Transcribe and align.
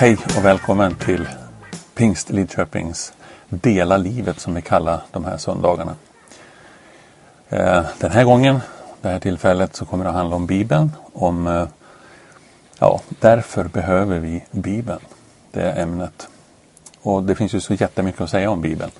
Hej 0.00 0.16
och 0.36 0.44
välkommen 0.44 0.94
till 0.94 1.28
Pingst 1.94 2.30
Lidköpings 2.30 3.12
Dela 3.48 3.96
livet 3.96 4.40
som 4.40 4.54
vi 4.54 4.62
kallar 4.62 5.00
de 5.12 5.24
här 5.24 5.36
söndagarna. 5.36 5.94
Eh, 7.48 7.82
den 7.98 8.10
här 8.10 8.24
gången, 8.24 8.60
det 9.02 9.08
här 9.08 9.20
tillfället, 9.20 9.76
så 9.76 9.84
kommer 9.84 10.04
det 10.04 10.10
att 10.10 10.16
handla 10.16 10.36
om 10.36 10.46
Bibeln. 10.46 10.92
Om, 11.12 11.46
eh, 11.46 11.68
ja, 12.78 13.00
därför 13.20 13.64
behöver 13.64 14.18
vi 14.18 14.44
Bibeln. 14.50 15.00
Det 15.52 15.60
är 15.60 15.82
ämnet. 15.82 16.28
Och 17.02 17.22
det 17.22 17.34
finns 17.34 17.54
ju 17.54 17.60
så 17.60 17.74
jättemycket 17.74 18.20
att 18.20 18.30
säga 18.30 18.50
om 18.50 18.60
Bibeln. 18.60 18.90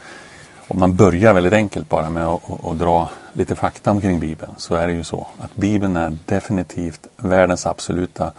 Om 0.69 0.81
man 0.81 0.97
börjar 0.97 1.35
väldigt 1.35 1.53
enkelt 1.53 1.89
bara 1.89 2.11
med 2.11 2.27
att, 2.27 2.65
att 2.65 2.79
dra 2.79 3.11
lite 3.33 3.55
fakta 3.55 3.91
omkring 3.91 4.21
Bibeln 4.21 4.53
så 4.57 4.75
är 4.75 4.87
det 4.87 4.93
ju 4.93 5.05
så 5.05 5.27
att 5.39 5.57
Bibeln 5.57 5.97
är 5.97 6.19
definitivt 6.27 7.07
världens 7.17 7.67
absoluta 7.67 8.33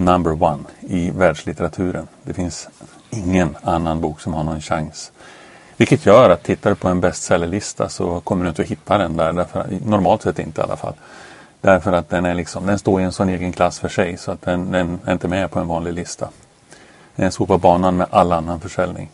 number 0.00 0.42
one 0.42 0.62
i 0.80 1.10
världslitteraturen. 1.10 2.08
Det 2.22 2.34
finns 2.34 2.68
ingen 3.10 3.56
annan 3.62 4.00
bok 4.00 4.20
som 4.20 4.34
har 4.34 4.44
någon 4.44 4.60
chans. 4.60 5.12
Vilket 5.76 6.06
gör 6.06 6.30
att 6.30 6.42
tittar 6.42 6.70
du 6.70 6.76
på 6.76 6.88
en 6.88 7.00
bestsellerlista 7.00 7.88
så 7.88 8.20
kommer 8.20 8.44
du 8.44 8.48
inte 8.48 8.62
att 8.62 8.68
hitta 8.68 8.98
den 8.98 9.16
där. 9.16 9.32
Därför, 9.32 9.66
normalt 9.84 10.22
sett 10.22 10.38
inte 10.38 10.60
i 10.60 10.64
alla 10.64 10.76
fall. 10.76 10.94
Därför 11.60 11.92
att 11.92 12.08
den, 12.08 12.24
är 12.24 12.34
liksom, 12.34 12.66
den 12.66 12.78
står 12.78 13.00
i 13.00 13.04
en 13.04 13.12
sån 13.12 13.28
egen 13.28 13.52
klass 13.52 13.78
för 13.78 13.88
sig 13.88 14.16
så 14.16 14.32
att 14.32 14.42
den, 14.42 14.72
den 14.72 14.98
är 15.04 15.12
inte 15.12 15.28
med 15.28 15.50
på 15.50 15.60
en 15.60 15.68
vanlig 15.68 15.92
lista. 15.92 16.28
Den 17.16 17.32
står 17.32 17.46
på 17.46 17.58
banan 17.58 17.96
med 17.96 18.06
all 18.10 18.32
annan 18.32 18.60
försäljning. 18.60 19.10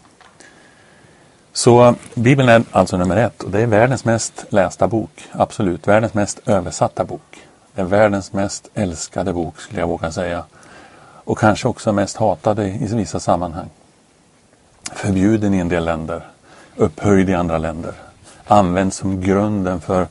Så 1.53 1.95
Bibeln 2.15 2.49
är 2.49 2.63
alltså 2.71 2.97
nummer 2.97 3.17
ett 3.17 3.43
och 3.43 3.51
det 3.51 3.61
är 3.61 3.67
världens 3.67 4.05
mest 4.05 4.45
lästa 4.49 4.89
bok. 4.89 5.29
Absolut, 5.33 5.89
världens 5.89 6.15
mest 6.15 6.41
översatta 6.47 7.05
bok. 7.05 7.39
Det 7.75 7.81
är 7.81 7.85
världens 7.85 8.33
mest 8.33 8.69
älskade 8.75 9.33
bok 9.33 9.61
skulle 9.61 9.81
jag 9.81 9.89
våga 9.89 10.13
säga. 10.13 10.45
Och 11.27 11.39
kanske 11.39 11.69
också 11.69 11.93
mest 11.93 12.17
hatade 12.17 12.69
i 12.69 12.87
vissa 12.95 13.21
sammanhang. 13.21 13.69
Förbjuden 14.93 15.55
i 15.55 15.59
en 15.59 15.69
del 15.69 15.85
länder, 15.85 16.27
upphöjd 16.77 17.31
i 17.31 17.35
andra 17.35 17.59
länder. 17.59 17.93
Används 18.47 18.97
som 18.97 19.21
grunden 19.21 19.81
för 19.81 20.07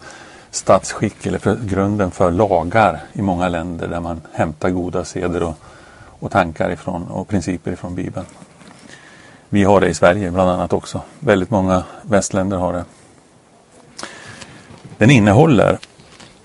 statsskick 0.51 1.25
eller 1.25 1.39
för 1.39 1.55
grunden 1.55 2.11
för 2.11 2.31
lagar 2.31 3.03
i 3.13 3.21
många 3.21 3.49
länder 3.49 3.87
där 3.87 3.99
man 3.99 4.21
hämtar 4.33 4.69
goda 4.69 5.05
seder 5.05 5.43
och, 5.43 5.57
och 6.19 6.31
tankar 6.31 6.71
ifrån 6.71 7.07
och 7.07 7.27
principer 7.27 7.71
ifrån 7.71 7.95
Bibeln. 7.95 8.25
Vi 9.49 9.63
har 9.63 9.81
det 9.81 9.87
i 9.87 9.93
Sverige 9.93 10.31
bland 10.31 10.49
annat 10.49 10.73
också. 10.73 11.01
Väldigt 11.19 11.49
många 11.49 11.83
västländer 12.01 12.57
har 12.57 12.73
det. 12.73 12.85
Den 14.97 15.11
innehåller 15.11 15.79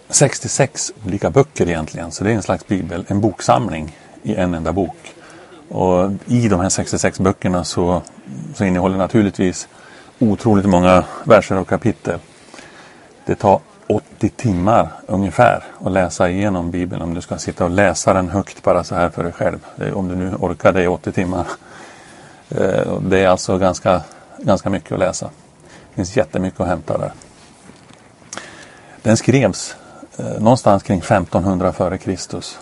66 0.09 0.93
olika 1.07 1.31
böcker 1.31 1.69
egentligen, 1.69 2.13
så 2.13 2.25
det 2.25 2.31
är 2.31 2.35
en 2.35 2.43
slags 2.43 2.67
bibel, 2.67 3.05
en 3.09 3.21
boksamling 3.21 3.97
i 4.23 4.35
en 4.35 4.55
enda 4.55 4.73
bok. 4.73 5.15
Och 5.69 6.11
I 6.27 6.49
de 6.49 6.61
här 6.61 6.69
66 6.69 7.21
böckerna 7.21 7.65
så, 7.65 8.03
så 8.55 8.65
innehåller 8.65 8.97
naturligtvis 8.97 9.69
otroligt 10.19 10.67
många 10.67 11.05
verser 11.25 11.57
och 11.57 11.69
kapitel. 11.69 12.19
Det 13.27 13.35
tar 13.35 13.61
80 13.87 14.29
timmar 14.29 14.89
ungefär 15.07 15.65
att 15.85 15.93
läsa 15.93 16.31
igenom 16.31 16.71
Bibeln 16.71 17.03
om 17.03 17.15
du 17.15 17.21
ska 17.21 17.39
sitta 17.39 17.65
och 17.65 17.71
läsa 17.71 18.13
den 18.13 18.29
högt 18.29 18.63
bara 18.63 18.85
så 18.85 18.95
här 18.95 19.09
för 19.09 19.23
dig 19.23 19.33
själv. 19.33 19.59
Om 19.95 20.09
du 20.09 20.17
nu 20.17 20.35
orkar 20.35 20.73
det 20.73 20.83
i 20.83 20.87
80 20.87 21.13
timmar. 21.13 21.47
Eh, 22.49 23.01
det 23.01 23.19
är 23.19 23.29
alltså 23.29 23.59
ganska, 23.59 24.03
ganska 24.39 24.71
mycket 24.71 24.93
att 24.93 24.99
läsa. 24.99 25.31
Det 25.91 25.95
finns 25.95 26.17
jättemycket 26.17 26.61
att 26.61 26.69
hämta 26.69 26.99
där. 26.99 27.13
Den 29.03 29.17
skrevs 29.17 29.77
eh, 30.17 30.41
någonstans 30.41 30.83
kring 30.83 30.99
1500 30.99 31.73
före 31.73 31.99
Kristus 31.99 32.59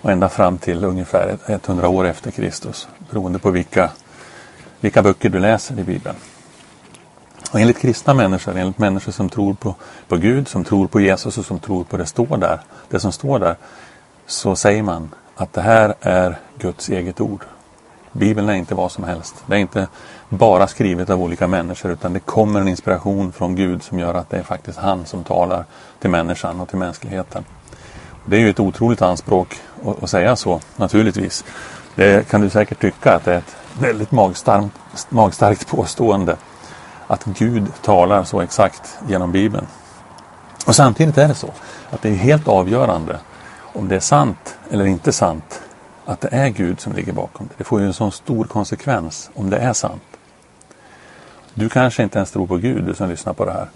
och 0.00 0.10
ända 0.10 0.28
fram 0.28 0.58
till 0.58 0.84
ungefär 0.84 1.38
100 1.46 1.88
år 1.88 2.06
efter 2.06 2.30
Kristus 2.30 2.88
beroende 3.10 3.38
på 3.38 3.50
vilka, 3.50 3.90
vilka 4.80 5.02
böcker 5.02 5.28
du 5.28 5.38
läser 5.38 5.78
i 5.78 5.84
Bibeln. 5.84 6.16
Och 7.52 7.60
enligt 7.60 7.78
kristna 7.78 8.14
människor, 8.14 8.56
enligt 8.56 8.78
människor 8.78 9.12
som 9.12 9.28
tror 9.28 9.54
på, 9.54 9.74
på 10.08 10.16
Gud, 10.16 10.48
som 10.48 10.64
tror 10.64 10.86
på 10.86 11.00
Jesus 11.00 11.38
och 11.38 11.44
som 11.44 11.58
tror 11.58 11.84
på 11.84 11.96
det, 11.96 12.06
står 12.06 12.36
där, 12.36 12.60
det 12.88 13.00
som 13.00 13.12
står 13.12 13.38
där, 13.38 13.56
så 14.26 14.56
säger 14.56 14.82
man 14.82 15.14
att 15.36 15.52
det 15.52 15.60
här 15.62 15.94
är 16.00 16.38
Guds 16.58 16.88
eget 16.88 17.20
ord. 17.20 17.44
Bibeln 18.12 18.48
är 18.48 18.54
inte 18.54 18.74
vad 18.74 18.92
som 18.92 19.04
helst. 19.04 19.44
Det 19.46 19.54
är 19.54 19.58
inte 19.58 19.88
bara 20.28 20.66
skrivet 20.66 21.10
av 21.10 21.22
olika 21.22 21.46
människor 21.46 21.90
utan 21.92 22.12
det 22.12 22.20
kommer 22.20 22.60
en 22.60 22.68
inspiration 22.68 23.32
från 23.32 23.54
Gud 23.54 23.82
som 23.82 23.98
gör 23.98 24.14
att 24.14 24.30
det 24.30 24.38
är 24.38 24.42
faktiskt 24.42 24.78
han 24.78 25.06
som 25.06 25.24
talar 25.24 25.64
till 26.00 26.10
människan 26.10 26.60
och 26.60 26.68
till 26.68 26.78
mänskligheten. 26.78 27.44
Det 28.30 28.36
är 28.36 28.40
ju 28.40 28.50
ett 28.50 28.60
otroligt 28.60 29.02
anspråk 29.02 29.60
att, 30.02 30.10
säga 30.10 30.36
så 30.36 30.60
naturligtvis. 30.76 31.44
Det 31.94 32.28
kan 32.28 32.40
du 32.40 32.50
säkert 32.50 32.80
tycka 32.80 33.14
att 33.14 33.24
det 33.24 33.34
är 33.34 33.38
ett 33.38 33.56
väldigt 33.80 34.12
magstarkt, 34.12 34.70
magstarkt 35.08 35.68
påstående 35.68 36.36
att 37.06 37.24
Gud 37.24 37.66
talar 37.82 38.24
så 38.24 38.40
exakt 38.40 38.98
genom 39.08 39.32
Bibeln. 39.32 39.66
Och 40.66 40.76
samtidigt 40.76 41.18
är 41.18 41.28
det 41.28 41.34
så 41.34 41.50
att 41.90 42.02
det 42.02 42.08
är 42.08 42.14
helt 42.14 42.48
avgörande 42.48 43.18
om 43.74 43.88
det 43.88 43.96
är 43.96 44.00
sant 44.00 44.56
eller 44.70 44.84
inte 44.84 45.12
sant 45.12 45.62
att 46.04 46.20
det 46.20 46.28
är 46.32 46.48
Gud 46.48 46.80
som 46.80 46.92
ligger 46.92 47.12
bakom 47.12 47.46
det. 47.46 47.54
Det 47.58 47.64
får 47.64 47.80
ju 47.80 47.86
en 47.86 47.94
sån 47.94 48.12
stor 48.12 48.44
konsekvens 48.44 49.30
om 49.34 49.50
det 49.50 49.58
är 49.58 49.72
sant. 49.72 50.02
Du 51.54 51.68
kanske 51.68 52.02
inte 52.02 52.18
ens 52.18 52.30
tror 52.30 52.46
på 52.46 52.56
Gud, 52.56 52.84
du 52.84 52.94
som 52.94 53.08
lyssnar 53.08 53.32
på 53.32 53.44
det 53.44 53.52
här. 53.52 53.68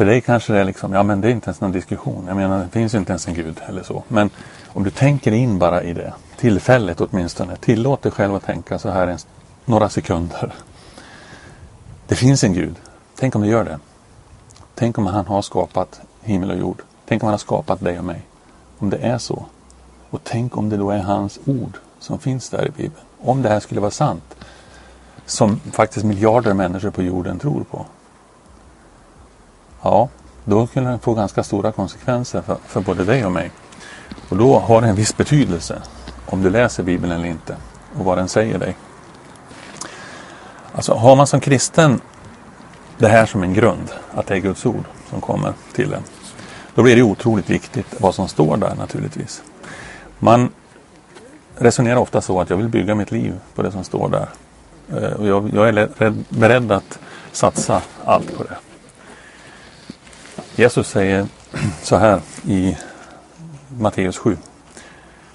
För 0.00 0.04
dig 0.04 0.20
kanske 0.20 0.52
det 0.52 0.60
är 0.60 0.64
liksom, 0.64 0.92
ja 0.92 1.02
men 1.02 1.20
det 1.20 1.28
är 1.28 1.32
inte 1.32 1.46
ens 1.46 1.60
någon 1.60 1.72
diskussion. 1.72 2.24
Jag 2.26 2.36
menar, 2.36 2.58
det 2.58 2.68
finns 2.70 2.94
ju 2.94 2.98
inte 2.98 3.12
ens 3.12 3.28
en 3.28 3.34
Gud 3.34 3.60
eller 3.68 3.82
så. 3.82 4.02
Men 4.08 4.30
om 4.66 4.84
du 4.84 4.90
tänker 4.90 5.32
in 5.32 5.58
bara 5.58 5.82
i 5.82 5.92
det, 5.92 6.12
tillfället 6.36 7.00
åtminstone, 7.00 7.56
tillåt 7.56 8.02
dig 8.02 8.12
själv 8.12 8.34
att 8.34 8.44
tänka 8.44 8.78
så 8.78 8.90
här 8.90 9.06
en, 9.06 9.18
några 9.64 9.88
sekunder. 9.88 10.54
Det 12.06 12.14
finns 12.14 12.44
en 12.44 12.52
Gud. 12.52 12.76
Tänk 13.18 13.34
om 13.34 13.42
det 13.42 13.48
gör 13.48 13.64
det. 13.64 13.78
Tänk 14.74 14.98
om 14.98 15.06
han 15.06 15.26
har 15.26 15.42
skapat 15.42 16.00
himmel 16.22 16.50
och 16.50 16.58
jord. 16.58 16.82
Tänk 17.08 17.22
om 17.22 17.26
han 17.26 17.34
har 17.34 17.38
skapat 17.38 17.80
dig 17.80 17.98
och 17.98 18.04
mig. 18.04 18.22
Om 18.78 18.90
det 18.90 18.98
är 18.98 19.18
så, 19.18 19.46
och 20.10 20.20
tänk 20.24 20.56
om 20.56 20.68
det 20.68 20.76
då 20.76 20.90
är 20.90 20.98
hans 20.98 21.38
ord 21.46 21.78
som 21.98 22.18
finns 22.18 22.50
där 22.50 22.66
i 22.66 22.70
Bibeln. 22.70 23.04
Om 23.20 23.42
det 23.42 23.48
här 23.48 23.60
skulle 23.60 23.80
vara 23.80 23.90
sant. 23.90 24.34
Som 25.26 25.60
faktiskt 25.72 26.06
miljarder 26.06 26.54
människor 26.54 26.90
på 26.90 27.02
jorden 27.02 27.38
tror 27.38 27.64
på. 27.70 27.86
Ja, 29.82 30.08
då 30.44 30.66
kunde 30.66 30.90
det 30.90 30.98
få 30.98 31.14
ganska 31.14 31.42
stora 31.42 31.72
konsekvenser 31.72 32.42
för, 32.42 32.56
för 32.66 32.80
både 32.80 33.04
dig 33.04 33.24
och 33.24 33.32
mig. 33.32 33.50
Och 34.28 34.36
då 34.36 34.58
har 34.58 34.80
det 34.80 34.88
en 34.88 34.96
viss 34.96 35.16
betydelse 35.16 35.82
om 36.26 36.42
du 36.42 36.50
läser 36.50 36.82
Bibeln 36.82 37.12
eller 37.12 37.28
inte 37.28 37.56
och 37.98 38.04
vad 38.04 38.18
den 38.18 38.28
säger 38.28 38.58
dig. 38.58 38.76
Alltså 40.72 40.94
har 40.94 41.16
man 41.16 41.26
som 41.26 41.40
kristen 41.40 42.00
det 42.98 43.08
här 43.08 43.26
som 43.26 43.42
en 43.42 43.54
grund, 43.54 43.88
att 44.14 44.26
det 44.26 44.34
är 44.34 44.38
Guds 44.38 44.66
ord 44.66 44.84
som 45.10 45.20
kommer 45.20 45.52
till 45.72 45.92
en. 45.92 46.02
Då 46.74 46.82
blir 46.82 46.96
det 46.96 47.02
otroligt 47.02 47.50
viktigt 47.50 48.00
vad 48.00 48.14
som 48.14 48.28
står 48.28 48.56
där 48.56 48.74
naturligtvis. 48.74 49.42
Man 50.18 50.50
resonerar 51.56 51.96
ofta 51.96 52.20
så 52.20 52.40
att 52.40 52.50
jag 52.50 52.56
vill 52.56 52.68
bygga 52.68 52.94
mitt 52.94 53.10
liv 53.10 53.40
på 53.54 53.62
det 53.62 53.72
som 53.72 53.84
står 53.84 54.08
där. 54.08 54.28
Eh, 55.00 55.12
och 55.12 55.26
jag, 55.26 55.50
jag 55.54 55.68
är 55.68 56.14
beredd 56.28 56.72
att 56.72 56.98
satsa 57.32 57.82
allt 58.04 58.36
på 58.36 58.42
det. 58.42 58.56
Jesus 60.56 60.88
säger 60.88 61.26
så 61.82 61.96
här 61.96 62.20
i 62.44 62.76
Matteus 63.78 64.18
7. 64.18 64.36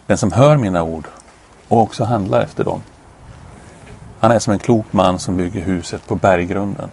Den 0.08 0.18
som 0.18 0.32
hör 0.32 0.58
mina 0.58 0.84
ord 0.84 1.08
och 1.68 1.82
också 1.82 2.04
handlar 2.04 2.42
efter 2.42 2.64
dem. 2.64 2.82
Han 4.20 4.32
är 4.32 4.40
som 4.40 4.54
en 4.54 4.60
klok 4.60 4.86
man 4.92 5.20
som 5.20 5.38
bygger 5.38 5.62
huset 5.62 6.08
på 6.08 6.16
berggrunden. 6.16 6.90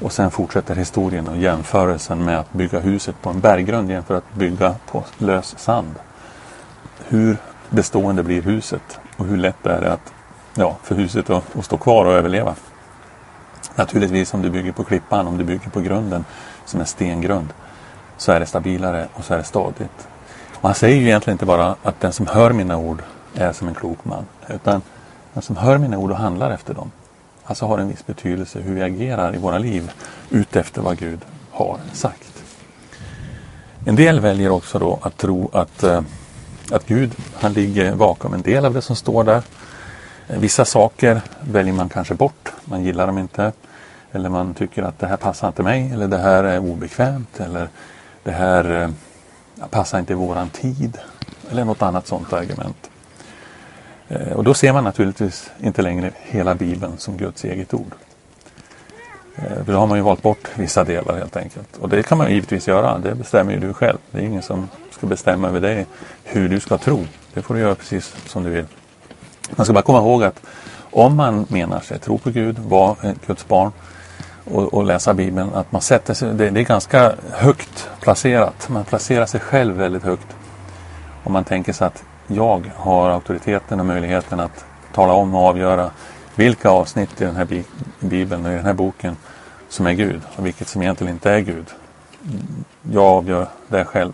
Och 0.00 0.12
sen 0.12 0.30
fortsätter 0.30 0.74
historien 0.74 1.28
och 1.28 1.36
jämförelsen 1.36 2.24
med 2.24 2.38
att 2.38 2.52
bygga 2.52 2.80
huset 2.80 3.22
på 3.22 3.30
en 3.30 3.40
berggrund 3.40 3.90
jämfört 3.90 4.08
med 4.08 4.16
att 4.18 4.34
bygga 4.38 4.74
på 4.90 5.04
lös 5.18 5.58
sand 5.58 5.94
hur 7.08 7.36
bestående 7.70 8.22
blir 8.22 8.42
huset 8.42 9.00
och 9.16 9.26
hur 9.26 9.36
lätt 9.36 9.66
är 9.66 9.80
det 9.80 9.92
att, 9.92 10.12
ja, 10.54 10.76
för 10.82 10.94
huset 10.94 11.30
att, 11.30 11.56
att 11.56 11.64
stå 11.64 11.76
kvar 11.76 12.04
och 12.04 12.12
överleva. 12.12 12.54
Naturligtvis 13.78 14.34
om 14.34 14.42
du 14.42 14.50
bygger 14.50 14.72
på 14.72 14.84
klippan, 14.84 15.26
om 15.26 15.38
du 15.38 15.44
bygger 15.44 15.70
på 15.70 15.80
grunden 15.80 16.24
som 16.64 16.80
är 16.80 16.84
stengrund 16.84 17.48
så 18.16 18.32
är 18.32 18.40
det 18.40 18.46
stabilare 18.46 19.08
och 19.14 19.24
så 19.24 19.34
är 19.34 19.38
det 19.38 19.44
stadigt. 19.44 20.08
Och 20.54 20.68
han 20.68 20.74
säger 20.74 20.96
ju 20.96 21.06
egentligen 21.06 21.34
inte 21.34 21.46
bara 21.46 21.76
att 21.82 22.00
den 22.00 22.12
som 22.12 22.26
hör 22.26 22.52
mina 22.52 22.76
ord 22.76 23.02
är 23.34 23.52
som 23.52 23.68
en 23.68 23.74
klok 23.74 24.04
man 24.04 24.26
utan 24.48 24.82
den 25.32 25.42
som 25.42 25.56
hör 25.56 25.78
mina 25.78 25.98
ord 25.98 26.10
och 26.10 26.16
handlar 26.16 26.50
efter 26.50 26.74
dem 26.74 26.90
alltså 27.48 27.66
har 27.66 27.78
en 27.78 27.88
viss 27.88 28.06
betydelse 28.06 28.60
hur 28.60 28.74
vi 28.74 28.82
agerar 28.82 29.34
i 29.34 29.38
våra 29.38 29.58
liv 29.58 29.92
utefter 30.30 30.82
vad 30.82 30.98
Gud 30.98 31.20
har 31.50 31.78
sagt. 31.92 32.42
En 33.86 33.96
del 33.96 34.20
väljer 34.20 34.50
också 34.50 34.78
då 34.78 34.98
att 35.02 35.16
tro 35.16 35.50
att 35.52 35.82
eh, 35.82 36.00
att 36.70 36.86
Gud 36.86 37.12
han 37.40 37.52
ligger 37.52 37.94
bakom 37.94 38.34
en 38.34 38.42
del 38.42 38.64
av 38.64 38.74
det 38.74 38.82
som 38.82 38.96
står 38.96 39.24
där. 39.24 39.42
Eh, 40.28 40.38
vissa 40.38 40.64
saker 40.64 41.20
väljer 41.40 41.74
man 41.74 41.88
kanske 41.88 42.14
bort, 42.14 42.52
man 42.64 42.84
gillar 42.84 43.06
dem 43.06 43.18
inte. 43.18 43.52
Eller 44.12 44.28
man 44.28 44.54
tycker 44.54 44.82
att 44.82 44.98
det 44.98 45.06
här 45.06 45.16
passar 45.16 45.48
inte 45.48 45.62
mig 45.62 45.90
eller 45.92 46.08
det 46.08 46.18
här 46.18 46.44
är 46.44 46.58
obekvämt 46.58 47.40
eller 47.40 47.68
det 48.22 48.30
här 48.30 48.82
eh, 48.82 49.66
passar 49.70 49.98
inte 49.98 50.12
i 50.12 50.16
våran 50.16 50.48
tid. 50.48 50.98
Eller 51.50 51.64
något 51.64 51.82
annat 51.82 52.06
sådant 52.06 52.32
argument. 52.32 52.90
Eh, 54.08 54.32
och 54.32 54.44
då 54.44 54.54
ser 54.54 54.72
man 54.72 54.84
naturligtvis 54.84 55.50
inte 55.60 55.82
längre 55.82 56.10
hela 56.16 56.54
Bibeln 56.54 56.98
som 56.98 57.16
Guds 57.16 57.44
eget 57.44 57.74
ord. 57.74 57.92
Eh, 59.36 59.64
för 59.64 59.72
då 59.72 59.78
har 59.78 59.86
man 59.86 59.98
ju 59.98 60.04
valt 60.04 60.22
bort 60.22 60.48
vissa 60.54 60.84
delar 60.84 61.16
helt 61.16 61.36
enkelt. 61.36 61.76
Och 61.76 61.88
det 61.88 62.02
kan 62.02 62.18
man 62.18 62.30
givetvis 62.30 62.68
göra, 62.68 62.98
det 62.98 63.14
bestämmer 63.14 63.52
ju 63.52 63.58
du 63.58 63.72
själv. 63.72 63.98
Det 64.10 64.18
är 64.18 64.22
ingen 64.22 64.42
som 64.42 64.68
ska 64.90 65.06
bestämma 65.06 65.48
över 65.48 65.60
dig 65.60 65.86
hur 66.24 66.48
du 66.48 66.60
ska 66.60 66.78
tro. 66.78 67.04
Det 67.34 67.42
får 67.42 67.54
du 67.54 67.60
göra 67.60 67.74
precis 67.74 68.14
som 68.26 68.42
du 68.42 68.50
vill. 68.50 68.66
Man 69.56 69.66
ska 69.66 69.72
bara 69.72 69.82
komma 69.82 69.98
ihåg 69.98 70.24
att 70.24 70.40
om 70.90 71.16
man 71.16 71.46
menar 71.48 71.80
sig 71.80 71.98
tro 71.98 72.18
på 72.18 72.30
Gud, 72.30 72.58
vara 72.58 72.96
Guds 73.26 73.48
barn 73.48 73.72
och, 74.52 74.74
och, 74.74 74.84
läsa 74.84 75.14
Bibeln, 75.14 75.54
att 75.54 75.72
man 75.72 75.82
sätter 75.82 76.14
sig, 76.14 76.34
det, 76.34 76.50
det, 76.50 76.60
är 76.60 76.64
ganska 76.64 77.12
högt 77.32 77.90
placerat. 78.00 78.68
Man 78.68 78.84
placerar 78.84 79.26
sig 79.26 79.40
själv 79.40 79.76
väldigt 79.76 80.02
högt. 80.02 80.36
Om 81.24 81.32
man 81.32 81.44
tänker 81.44 81.72
sig 81.72 81.86
att 81.86 82.04
jag 82.26 82.72
har 82.76 83.10
auktoriteten 83.10 83.80
och 83.80 83.86
möjligheten 83.86 84.40
att 84.40 84.64
tala 84.94 85.12
om 85.12 85.34
och 85.34 85.46
avgöra 85.46 85.90
vilka 86.34 86.70
avsnitt 86.70 87.20
i 87.20 87.24
den 87.24 87.36
här 87.36 87.64
Bibeln 88.00 88.46
och 88.46 88.52
i 88.52 88.54
den 88.54 88.64
här 88.64 88.72
boken 88.72 89.16
som 89.68 89.86
är 89.86 89.92
Gud 89.92 90.20
och 90.36 90.46
vilket 90.46 90.68
som 90.68 90.82
egentligen 90.82 91.12
inte 91.12 91.30
är 91.32 91.40
Gud. 91.40 91.66
Jag 92.92 93.04
avgör 93.04 93.48
det 93.68 93.84
själv. 93.84 94.12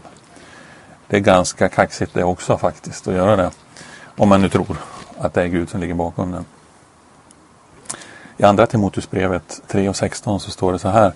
Det 1.06 1.16
är 1.16 1.20
ganska 1.20 1.68
kaxigt 1.68 2.14
det 2.14 2.24
också 2.24 2.58
faktiskt 2.58 3.08
att 3.08 3.14
göra 3.14 3.36
det. 3.36 3.50
Om 4.16 4.28
man 4.28 4.42
nu 4.42 4.48
tror 4.48 4.76
att 5.18 5.34
det 5.34 5.42
är 5.42 5.46
Gud 5.46 5.70
som 5.70 5.80
ligger 5.80 5.94
bakom 5.94 6.32
den. 6.32 6.44
I 8.36 8.44
andra 8.44 8.66
Timoteusbrevet 8.66 9.62
3 9.68 9.88
och 9.88 9.96
16 9.96 10.40
så 10.40 10.50
står 10.50 10.72
det 10.72 10.78
så 10.78 10.88
här. 10.88 11.12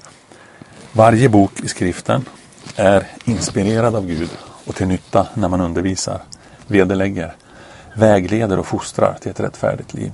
Varje 0.93 1.29
bok 1.29 1.61
i 1.61 1.69
skriften 1.69 2.25
är 2.77 3.07
inspirerad 3.25 3.97
av 3.97 4.07
Gud 4.07 4.31
och 4.67 4.75
till 4.75 4.87
nytta 4.87 5.27
när 5.35 5.49
man 5.49 5.61
undervisar, 5.61 6.21
vederlägger, 6.67 7.35
vägleder 7.95 8.59
och 8.59 8.67
fostrar 8.67 9.19
till 9.21 9.31
ett 9.31 9.41
rättfärdigt 9.41 9.95
liv. 9.95 10.13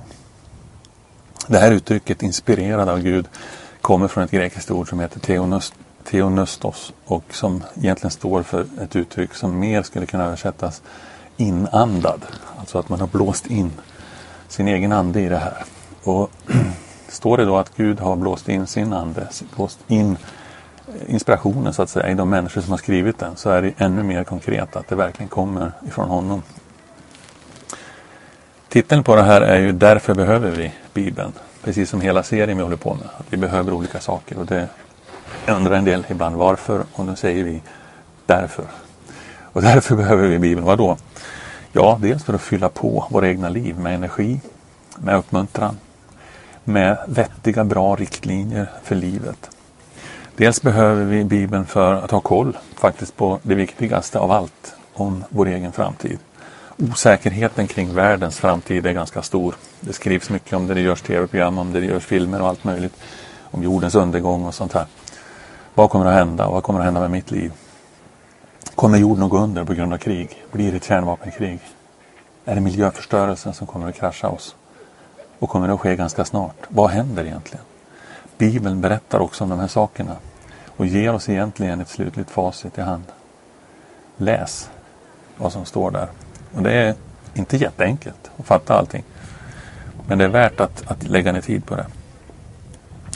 Det 1.47 1.57
här 1.57 1.71
uttrycket 1.71 2.23
inspirerad 2.23 2.89
av 2.89 2.99
Gud 2.99 3.27
kommer 3.81 4.07
från 4.07 4.23
ett 4.23 4.31
grekiskt 4.31 4.71
ord 4.71 4.89
som 4.89 4.99
heter 4.99 5.19
teonustos 6.03 6.93
och 7.05 7.23
som 7.29 7.63
egentligen 7.75 8.11
står 8.11 8.43
för 8.43 8.65
ett 8.81 8.95
uttryck 8.95 9.33
som 9.33 9.59
mer 9.59 9.83
skulle 9.83 10.05
kunna 10.05 10.25
översättas 10.25 10.81
inandad. 11.37 12.21
Alltså 12.57 12.79
att 12.79 12.89
man 12.89 12.99
har 12.99 13.07
blåst 13.07 13.47
in 13.47 13.71
sin 14.47 14.67
egen 14.67 14.91
ande 14.91 15.21
i 15.21 15.29
det 15.29 15.37
här. 15.37 15.65
Och 16.03 16.31
Står 17.07 17.37
det 17.37 17.45
då 17.45 17.57
att 17.57 17.77
Gud 17.77 17.99
har 17.99 18.15
blåst 18.15 18.49
in 18.49 18.67
sin 18.67 18.93
ande, 18.93 19.27
blåst 19.55 19.79
in 19.87 20.17
eh, 20.87 21.13
inspirationen 21.13 21.73
så 21.73 21.81
att 21.81 21.89
säga 21.89 22.09
i 22.09 22.13
de 22.13 22.29
människor 22.29 22.61
som 22.61 22.71
har 22.71 22.77
skrivit 22.77 23.19
den 23.19 23.35
så 23.35 23.49
är 23.49 23.61
det 23.61 23.73
ännu 23.77 24.03
mer 24.03 24.23
konkret 24.23 24.75
att 24.75 24.87
det 24.87 24.95
verkligen 24.95 25.29
kommer 25.29 25.71
ifrån 25.87 26.09
honom. 26.09 26.41
Titeln 28.69 29.03
på 29.03 29.15
det 29.15 29.23
här 29.23 29.41
är 29.41 29.59
ju 29.59 29.71
Därför 29.71 30.15
behöver 30.15 30.51
vi 30.51 30.71
Bibeln. 30.93 31.33
Precis 31.63 31.89
som 31.89 32.01
hela 32.01 32.23
serien 32.23 32.57
vi 32.57 32.63
håller 32.63 32.75
på 32.75 32.93
med. 32.93 33.09
Att 33.17 33.25
vi 33.29 33.37
behöver 33.37 33.73
olika 33.73 33.99
saker 33.99 34.37
och 34.39 34.45
det 34.45 34.67
undrar 35.47 35.75
en 35.75 35.85
del 35.85 36.05
ibland 36.09 36.35
varför 36.35 36.83
och 36.93 37.05
nu 37.05 37.15
säger 37.15 37.43
vi 37.43 37.61
därför. 38.25 38.65
Och 39.55 39.61
därför 39.61 39.95
behöver 40.05 40.27
vi 40.27 40.39
Bibeln. 40.39 40.65
Vad 40.65 40.77
då? 40.77 40.97
Ja, 41.71 41.97
dels 42.01 42.23
för 42.23 42.33
att 42.33 42.41
fylla 42.41 42.69
på 42.69 43.07
våra 43.09 43.27
egna 43.27 43.49
liv 43.49 43.79
med 43.79 43.95
energi, 43.95 44.41
med 44.97 45.15
uppmuntran, 45.15 45.77
med 46.65 46.97
vettiga, 47.07 47.63
bra 47.63 47.95
riktlinjer 47.95 48.69
för 48.83 48.95
livet. 48.95 49.49
Dels 50.35 50.61
behöver 50.61 51.03
vi 51.05 51.23
Bibeln 51.23 51.65
för 51.65 51.93
att 51.93 52.11
ha 52.11 52.19
koll 52.19 52.57
faktiskt 52.75 53.17
på 53.17 53.39
det 53.43 53.55
viktigaste 53.55 54.19
av 54.19 54.31
allt 54.31 54.75
om 54.93 55.23
vår 55.29 55.47
egen 55.47 55.71
framtid. 55.71 56.19
Osäkerheten 56.77 57.67
kring 57.67 57.93
världens 57.93 58.39
framtid 58.39 58.85
är 58.85 58.93
ganska 58.93 59.21
stor. 59.21 59.55
Det 59.79 59.93
skrivs 59.93 60.29
mycket 60.29 60.53
om 60.53 60.67
det, 60.67 60.73
det 60.73 60.81
görs 60.81 61.01
tv-program 61.01 61.57
om 61.57 61.73
det, 61.73 61.79
det 61.79 61.85
görs 61.85 62.05
filmer 62.05 62.41
och 62.41 62.47
allt 62.47 62.63
möjligt. 62.63 62.93
Om 63.51 63.63
jordens 63.63 63.95
undergång 63.95 64.45
och 64.45 64.53
sånt 64.53 64.73
här. 64.73 64.85
Vad 65.73 65.89
kommer 65.89 66.05
att 66.05 66.13
hända? 66.13 66.49
Vad 66.49 66.63
kommer 66.63 66.79
att 66.79 66.85
hända 66.85 67.01
med 67.01 67.11
mitt 67.11 67.31
liv? 67.31 67.51
Kommer 68.75 68.97
jorden 68.97 69.23
att 69.23 69.29
gå 69.29 69.37
under 69.37 69.63
på 69.63 69.73
grund 69.73 69.93
av 69.93 69.97
krig? 69.97 70.43
Blir 70.51 70.71
det 70.71 70.77
ett 70.77 70.85
kärnvapenkrig? 70.85 71.59
Är 72.45 72.55
det 72.55 72.61
miljöförstörelsen 72.61 73.53
som 73.53 73.67
kommer 73.67 73.89
att 73.89 73.95
krascha 73.95 74.29
oss? 74.29 74.55
Och 75.45 75.51
kommer 75.51 75.69
att 75.69 75.79
ske 75.79 75.95
ganska 75.95 76.25
snart. 76.25 76.55
Vad 76.67 76.89
händer 76.89 77.25
egentligen? 77.25 77.65
Bibeln 78.37 78.81
berättar 78.81 79.19
också 79.19 79.43
om 79.43 79.49
de 79.49 79.59
här 79.59 79.67
sakerna 79.67 80.15
och 80.77 80.85
ger 80.85 81.13
oss 81.13 81.29
egentligen 81.29 81.81
ett 81.81 81.89
slutligt 81.89 82.31
facit 82.31 82.77
i 82.77 82.81
hand. 82.81 83.03
Läs 84.17 84.69
vad 85.37 85.51
som 85.51 85.65
står 85.65 85.91
där. 85.91 86.07
Och 86.55 86.63
det 86.63 86.71
är 86.71 86.95
inte 87.33 87.57
jätteenkelt 87.57 88.31
att 88.37 88.45
fatta 88.45 88.73
allting. 88.73 89.03
Men 90.07 90.17
det 90.17 90.23
är 90.23 90.29
värt 90.29 90.59
att, 90.59 90.83
att 90.87 91.03
lägga 91.03 91.31
ner 91.31 91.41
tid 91.41 91.65
på 91.65 91.75
det. 91.75 91.85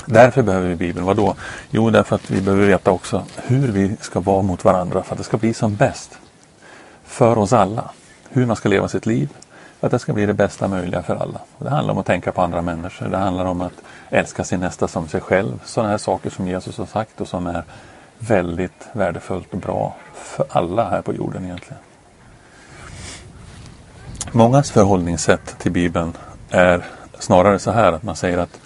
Därför 0.05 0.41
behöver 0.41 0.67
vi 0.67 0.75
Bibeln. 0.75 1.05
Vad 1.05 1.17
då? 1.17 1.35
Jo, 1.69 1.89
därför 1.89 2.15
att 2.15 2.31
vi 2.31 2.41
behöver 2.41 2.67
veta 2.67 2.91
också 2.91 3.23
hur 3.35 3.71
vi 3.71 3.97
ska 4.01 4.19
vara 4.19 4.41
mot 4.41 4.63
varandra 4.63 5.03
för 5.03 5.13
att 5.13 5.17
det 5.17 5.23
ska 5.23 5.37
bli 5.37 5.53
som 5.53 5.75
bäst. 5.75 6.19
För 7.03 7.37
oss 7.37 7.53
alla. 7.53 7.91
Hur 8.29 8.45
man 8.45 8.55
ska 8.55 8.69
leva 8.69 8.87
sitt 8.87 9.05
liv, 9.05 9.29
för 9.79 9.87
att 9.87 9.91
det 9.91 9.99
ska 9.99 10.13
bli 10.13 10.25
det 10.25 10.33
bästa 10.33 10.67
möjliga 10.67 11.03
för 11.03 11.15
alla. 11.15 11.39
Och 11.57 11.63
det 11.65 11.69
handlar 11.69 11.93
om 11.93 11.97
att 11.97 12.05
tänka 12.05 12.31
på 12.31 12.41
andra 12.41 12.61
människor. 12.61 13.07
Det 13.07 13.17
handlar 13.17 13.45
om 13.45 13.61
att 13.61 13.73
älska 14.09 14.43
sin 14.43 14.59
nästa 14.59 14.87
som 14.87 15.07
sig 15.07 15.21
själv. 15.21 15.61
Sådana 15.65 15.89
här 15.89 15.97
saker 15.97 16.29
som 16.29 16.47
Jesus 16.47 16.77
har 16.77 16.85
sagt 16.85 17.21
och 17.21 17.27
som 17.27 17.47
är 17.47 17.63
väldigt 18.19 18.87
värdefullt 18.93 19.53
och 19.53 19.59
bra 19.59 19.95
för 20.13 20.45
alla 20.49 20.89
här 20.89 21.01
på 21.01 21.13
jorden 21.13 21.45
egentligen. 21.45 21.81
Mångas 24.31 24.71
förhållningssätt 24.71 25.59
till 25.59 25.71
Bibeln 25.71 26.13
är 26.49 26.85
snarare 27.19 27.59
så 27.59 27.71
här 27.71 27.91
att 27.91 28.03
man 28.03 28.15
säger 28.15 28.37
att 28.37 28.59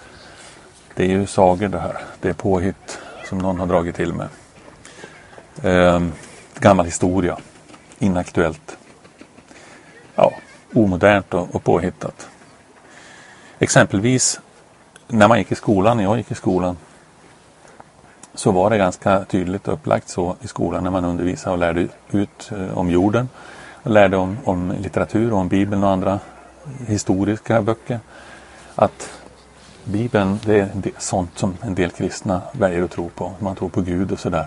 det 0.94 1.04
är 1.04 1.08
ju 1.08 1.26
sagor 1.26 1.68
det 1.68 1.78
här. 1.78 1.98
Det 2.20 2.28
är 2.28 2.32
påhitt 2.32 2.98
som 3.28 3.38
någon 3.38 3.60
har 3.60 3.66
dragit 3.66 3.96
till 3.96 4.12
med. 4.12 4.28
Ehm, 5.62 6.12
gammal 6.58 6.86
historia. 6.86 7.38
Inaktuellt. 7.98 8.76
Ja, 10.14 10.32
omodernt 10.74 11.34
och, 11.34 11.54
och 11.54 11.64
påhittat. 11.64 12.28
Exempelvis 13.58 14.40
när 15.08 15.28
man 15.28 15.38
gick 15.38 15.52
i 15.52 15.54
skolan, 15.54 15.96
när 15.96 16.04
jag 16.04 16.16
gick 16.16 16.30
i 16.30 16.34
skolan, 16.34 16.76
så 18.34 18.52
var 18.52 18.70
det 18.70 18.78
ganska 18.78 19.24
tydligt 19.24 19.68
upplagt 19.68 20.08
så 20.08 20.36
i 20.40 20.46
skolan 20.46 20.84
när 20.84 20.90
man 20.90 21.04
undervisade 21.04 21.52
och 21.52 21.58
lärde 21.58 21.88
ut 22.10 22.50
eh, 22.52 22.78
om 22.78 22.90
jorden. 22.90 23.28
Och 23.82 23.90
lärde 23.90 24.16
om, 24.16 24.36
om 24.44 24.74
litteratur 24.80 25.32
och 25.32 25.38
om 25.38 25.48
Bibeln 25.48 25.84
och 25.84 25.90
andra 25.90 26.20
historiska 26.86 27.62
böcker. 27.62 28.00
Att 28.74 29.10
Bibeln 29.84 30.38
det 30.44 30.60
är 30.60 30.92
sånt 30.98 31.38
som 31.38 31.56
en 31.60 31.74
del 31.74 31.90
kristna 31.90 32.42
väljer 32.52 32.82
att 32.82 32.90
tro 32.90 33.08
på. 33.08 33.32
Man 33.38 33.56
tror 33.56 33.68
på 33.68 33.80
Gud 33.80 34.12
och 34.12 34.18
sådär. 34.18 34.46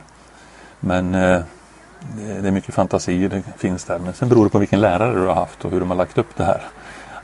Men 0.79 1.15
eh, 1.15 1.41
det 2.41 2.47
är 2.47 2.51
mycket 2.51 2.75
fantasi 2.75 3.27
det 3.27 3.43
finns 3.57 3.83
där. 3.83 3.99
Men 3.99 4.13
sen 4.13 4.29
beror 4.29 4.43
det 4.43 4.49
på 4.49 4.59
vilken 4.59 4.81
lärare 4.81 5.19
du 5.19 5.27
har 5.27 5.35
haft 5.35 5.65
och 5.65 5.71
hur 5.71 5.79
de 5.79 5.89
har 5.89 5.97
lagt 5.97 6.17
upp 6.17 6.35
det 6.35 6.43
här. 6.43 6.61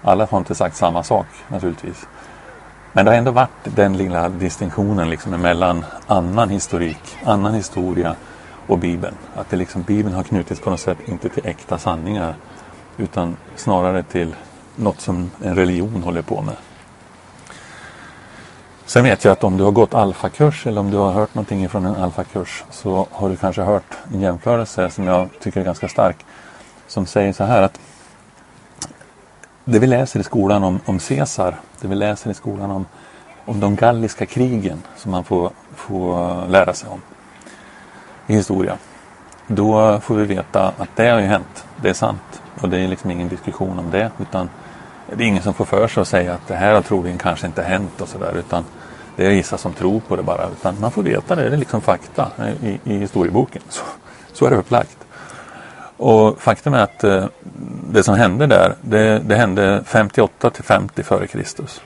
Alla 0.02 0.26
har 0.26 0.38
inte 0.38 0.56
sagt 0.56 0.76
samma 0.76 1.04
sak 1.04 1.28
naturligtvis. 1.48 2.08
Men 2.94 3.06
det 3.06 3.12
har 3.12 3.18
ändå 3.18 3.32
varit 3.32 3.50
den 3.64 3.98
lilla 3.98 4.30
distinktionen 4.30 5.10
liksom 5.10 5.42
mellan 5.42 5.86
annan 6.08 6.50
historik, 6.50 7.18
annan 7.26 7.54
historia 7.54 8.16
och 8.68 8.80
Bibeln. 8.80 9.16
Att 9.36 9.50
det 9.50 9.58
liksom, 9.58 9.82
Bibeln 9.82 10.16
har 10.16 10.24
knutits 10.24 10.62
på 10.62 10.70
något 10.70 10.80
sätt 10.80 10.98
inte 11.06 11.30
till 11.30 11.46
äkta 11.46 11.78
sanningar 11.78 12.36
utan 12.98 13.38
snarare 13.56 14.04
till 14.04 14.36
något 14.76 15.02
som 15.02 15.32
en 15.44 15.56
religion 15.56 16.04
håller 16.04 16.22
på 16.22 16.42
med. 16.42 16.56
Sen 18.86 19.04
vet 19.04 19.24
jag 19.24 19.32
att 19.32 19.44
om 19.44 19.58
du 19.58 19.64
har 19.64 19.72
gått 19.72 19.94
alfakurs 19.94 20.68
eller 20.68 20.82
om 20.82 20.92
du 20.92 20.98
har 20.98 21.12
hört 21.12 21.36
någonting 21.36 21.70
från 21.70 21.86
en 21.86 21.96
alfakurs 21.96 22.64
så 22.70 23.08
har 23.12 23.30
du 23.30 23.36
kanske 23.36 23.62
hört 23.62 23.98
en 24.14 24.22
jämförelse 24.22 24.90
som 24.90 25.08
jag 25.08 25.30
tycker 25.40 25.60
är 25.60 25.66
ganska 25.66 25.88
stark. 25.88 26.26
Som 26.88 27.06
säger 27.06 27.34
så 27.34 27.44
här 27.44 27.62
att 27.62 27.80
det 29.66 29.80
vi 29.80 29.88
läser 29.88 30.20
i 30.20 30.24
skolan 30.24 30.64
om, 30.64 30.80
om 30.86 31.00
Caesar, 31.00 31.56
det 31.82 31.88
vi 31.88 31.96
läser 31.96 32.32
i 32.32 32.34
skolan 32.34 32.72
om, 32.72 32.86
om 33.46 33.60
de 33.60 33.76
galliska 33.76 34.26
krigen 34.26 34.84
som 34.98 35.12
man 35.12 35.24
får, 35.24 35.52
får 35.76 36.48
lära 36.48 36.74
sig 36.74 36.90
om 36.90 37.02
i 38.28 38.34
historia. 38.34 38.78
Då 39.48 40.00
får 40.00 40.16
vi 40.16 40.26
veta 40.26 40.74
att 40.78 40.90
det 40.96 41.10
har 41.10 41.20
ju 41.20 41.26
hänt, 41.26 41.66
det 41.82 41.90
är 41.90 41.94
sant. 41.94 42.42
Och 42.62 42.70
det 42.70 42.80
är 42.80 42.88
liksom 42.88 43.12
ingen 43.12 43.28
diskussion 43.28 43.80
om 43.80 43.92
det 43.92 44.12
utan 44.20 44.50
det 45.18 45.24
är 45.24 45.28
ingen 45.28 45.44
som 45.44 45.54
får 45.54 45.66
för 45.66 45.88
sig 45.88 46.02
att 46.02 46.08
säga 46.08 46.34
att 46.34 46.48
det 46.48 46.56
här 46.56 46.74
har 46.74 46.82
troligen 46.82 47.18
kanske 47.18 47.48
inte 47.48 47.64
hänt 47.64 48.02
och 48.02 48.08
sådär 48.08 48.38
utan 48.38 48.66
det 49.16 49.26
är 49.26 49.30
vissa 49.30 49.58
som 49.58 49.74
tror 49.74 50.00
på 50.00 50.16
det 50.16 50.24
bara. 50.24 50.50
Utan 50.50 50.80
man 50.80 50.92
får 50.92 51.04
veta 51.04 51.36
det, 51.36 51.50
det 51.50 51.56
är 51.56 51.58
liksom 51.58 51.82
fakta 51.82 52.32
i, 52.64 52.80
i 52.84 52.98
historieboken. 52.98 53.62
Så, 53.70 53.84
så 54.34 54.46
är 54.46 54.50
det 54.50 54.56
upplagt. 54.56 54.98
Och 55.98 56.42
faktum 56.42 56.74
är 56.74 56.84
att 56.84 57.04
eh, 57.04 57.26
det 57.92 58.04
som 58.04 58.16
hände 58.16 58.48
där, 58.48 58.76
det, 58.82 59.20
det, 59.20 59.36
hände 59.36 59.84
58 59.86 60.50
till 60.50 60.64
50 60.64 61.04
före 61.04 61.28
Kristus. 61.28 61.82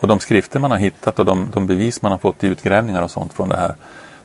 Och 0.00 0.08
de 0.08 0.20
skrifter 0.20 0.60
man 0.60 0.70
har 0.70 0.78
hittat 0.78 1.18
och 1.18 1.24
de, 1.24 1.50
de, 1.54 1.66
bevis 1.66 2.02
man 2.02 2.12
har 2.12 2.18
fått 2.18 2.44
i 2.44 2.46
utgrävningar 2.46 3.02
och 3.02 3.10
sånt 3.10 3.32
från 3.32 3.48
det 3.48 3.56
här, 3.56 3.74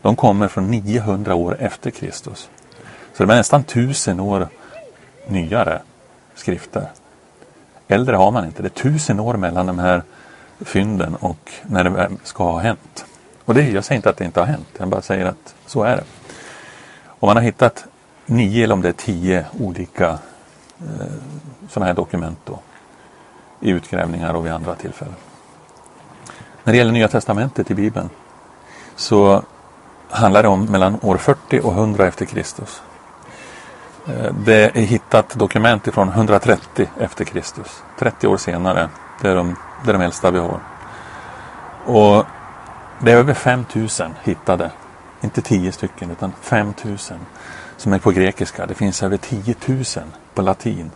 de 0.02 0.16
kommer 0.16 0.48
från 0.48 0.72
900 0.72 1.36
år 1.36 1.58
efter 1.60 1.92
Kristus. 1.92 2.50
Så 3.14 3.24
det 3.24 3.28
var 3.28 3.36
nästan 3.36 3.64
tusen 3.64 4.20
år 4.20 4.48
nyare 5.28 5.82
skrifter 6.36 6.90
äldre 7.94 8.16
har 8.16 8.32
man 8.32 8.46
inte. 8.46 8.62
Det 8.62 8.68
är 8.68 8.92
tusen 8.92 9.20
år 9.20 9.34
mellan 9.34 9.66
de 9.66 9.80
här 9.80 10.04
fynden 10.60 11.16
och 11.16 11.52
när 11.64 11.84
det 11.84 12.10
ska 12.24 12.44
ha 12.44 12.60
hänt. 12.60 13.06
Och 13.46 13.54
det, 13.54 13.70
jag 13.70 13.84
säger 13.84 13.96
inte 13.96 14.10
att 14.10 14.18
det 14.18 14.26
inte 14.26 14.40
har 14.40 14.48
hänt, 14.48 14.68
jag 14.78 14.88
bara 14.88 15.02
säger 15.02 15.26
att 15.26 15.56
så 15.66 15.84
är 15.84 15.96
det. 15.96 16.04
Och 17.06 17.28
man 17.28 17.38
har 17.38 17.44
hittat 17.44 17.86
nio 18.26 18.64
eller 18.64 18.74
om 18.74 18.82
det 18.82 18.90
är 18.90 18.94
tio 18.94 19.46
olika 19.60 20.10
eh, 20.80 21.14
sådana 21.70 21.86
här 21.86 21.94
dokument 21.94 22.40
då, 22.46 22.60
i 23.60 23.70
utgrävningar 23.70 24.34
och 24.34 24.46
vid 24.46 24.52
andra 24.52 24.76
tillfällen. 24.76 25.16
När 26.64 26.74
det 26.74 26.78
gäller 26.78 26.92
Nya 26.92 27.08
Testamentet 27.08 27.72
i 27.72 27.76
Bibeln 27.76 28.10
så 28.96 29.44
handlar 30.10 30.44
det 30.44 30.50
om 30.50 30.66
mellan 30.66 30.98
år 31.02 31.18
40 31.18 31.60
och 31.60 31.74
100 31.74 32.08
efter 32.08 32.26
Kristus. 32.26 32.82
Eh, 34.08 34.34
det 34.34 34.78
är 34.78 34.82
hittat 34.82 35.36
dokument 35.36 35.88
ifrån 35.88 36.10
130 36.10 36.90
efter 37.00 37.26
Kristus. 37.26 37.84
30 38.00 38.28
år 38.28 38.38
senare. 38.38 38.90
Det 39.22 39.30
är 39.30 39.36
de, 39.36 39.56
det 39.86 39.92
är 39.92 39.94
de 39.94 40.02
äldsta 40.02 40.32
vi 40.32 40.40
har. 40.40 40.60
Och 41.86 42.26
det 43.00 43.12
är 43.12 43.18
över 43.18 43.34
5000 43.34 44.14
hittade. 44.24 44.72
Inte 45.22 45.42
10 45.42 45.72
stycken 45.72 46.12
utan 46.12 46.34
5000 46.42 47.18
som 47.78 47.94
är 47.94 48.00
på 48.00 48.12
grekiska. 48.12 48.66
Det 48.66 48.74
finns 48.74 49.04
över 49.04 49.18
10 49.18 49.56
000 49.66 49.84
på 50.34 50.42
latin. 50.42 50.92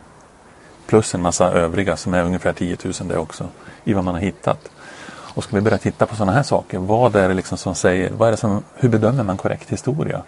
Plus 0.88 1.16
en 1.16 1.22
massa 1.22 1.52
övriga 1.52 1.98
som 1.98 2.14
är 2.14 2.24
ungefär 2.24 2.54
10 2.54 2.78
000 2.84 2.94
det 3.04 3.18
också. 3.18 3.48
I 3.84 3.94
vad 3.94 4.04
man 4.04 4.14
har 4.14 4.22
hittat. 4.22 4.70
Och 5.10 5.44
ska 5.44 5.56
vi 5.56 5.62
börja 5.62 5.78
titta 5.78 6.06
på 6.06 6.16
sådana 6.16 6.32
här 6.32 6.44
saker. 6.44 6.80
Vad 6.80 7.16
är 7.16 7.28
det 7.28 7.34
liksom 7.34 7.58
som 7.58 7.76
säger, 7.76 8.12
vad 8.12 8.28
är 8.28 8.32
det 8.32 8.38
som, 8.38 8.64
hur 8.76 8.90
bedömer 8.90 9.24
man 9.24 9.38
korrekt 9.38 9.70
historia? 9.70 10.22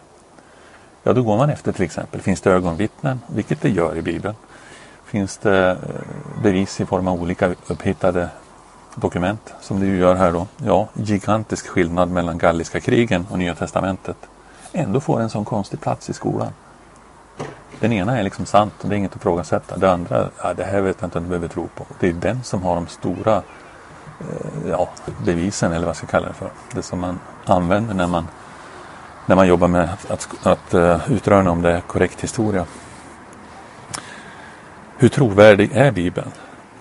Ja, 1.03 1.13
då 1.13 1.23
går 1.23 1.37
man 1.37 1.49
efter 1.49 1.71
till 1.71 1.85
exempel, 1.85 2.21
finns 2.21 2.41
det 2.41 2.51
ögonvittnen? 2.51 3.19
Vilket 3.27 3.61
det 3.61 3.69
gör 3.69 3.97
i 3.97 4.01
Bibeln. 4.01 4.35
Finns 5.05 5.37
det 5.37 5.69
eh, 5.69 5.77
bevis 6.43 6.81
i 6.81 6.85
form 6.85 7.07
av 7.07 7.21
olika 7.21 7.55
upphittade 7.67 8.29
dokument 8.95 9.53
som 9.61 9.79
det 9.79 9.85
ju 9.85 9.97
gör 9.97 10.15
här 10.15 10.31
då? 10.31 10.47
Ja, 10.57 10.87
gigantisk 10.93 11.67
skillnad 11.67 12.09
mellan 12.09 12.37
galliska 12.37 12.79
krigen 12.79 13.27
och 13.29 13.39
Nya 13.39 13.55
Testamentet. 13.55 14.17
Ändå 14.71 14.99
får 14.99 15.21
en 15.21 15.29
sån 15.29 15.45
konstig 15.45 15.81
plats 15.81 16.09
i 16.09 16.13
skolan. 16.13 16.51
Den 17.79 17.93
ena 17.93 18.19
är 18.19 18.23
liksom 18.23 18.45
sant 18.45 18.73
och 18.81 18.89
det 18.89 18.95
är 18.95 18.97
inget 18.97 19.11
att 19.11 19.17
ifrågasätta. 19.17 19.77
Det 19.77 19.91
andra, 19.91 20.29
ja, 20.43 20.53
det 20.53 20.63
här 20.63 20.81
vet 20.81 20.97
jag 20.99 21.07
inte 21.07 21.17
om 21.17 21.23
du 21.23 21.29
behöver 21.29 21.47
tro 21.47 21.67
på. 21.75 21.85
Det 21.99 22.09
är 22.09 22.13
den 22.13 22.43
som 22.43 22.63
har 22.63 22.75
de 22.75 22.87
stora 22.87 23.35
eh, 24.19 24.69
ja, 24.69 24.89
bevisen 25.25 25.71
eller 25.71 25.85
vad 25.85 25.89
jag 25.89 25.95
ska 25.95 26.07
kalla 26.07 26.27
det 26.27 26.33
för. 26.33 26.49
Det 26.73 26.81
som 26.81 26.99
man 26.99 27.19
använder 27.45 27.93
när 27.93 28.07
man 28.07 28.27
när 29.29 29.35
man 29.35 29.47
jobbar 29.47 29.67
med 29.67 29.89
att, 30.07 30.27
att 30.43 30.73
uh, 30.73 31.11
utröna 31.11 31.51
om 31.51 31.61
det 31.61 31.71
är 31.71 31.81
korrekt 31.81 32.21
historia. 32.21 32.65
Hur 34.97 35.09
trovärdig 35.09 35.71
är 35.73 35.91
Bibeln? 35.91 36.31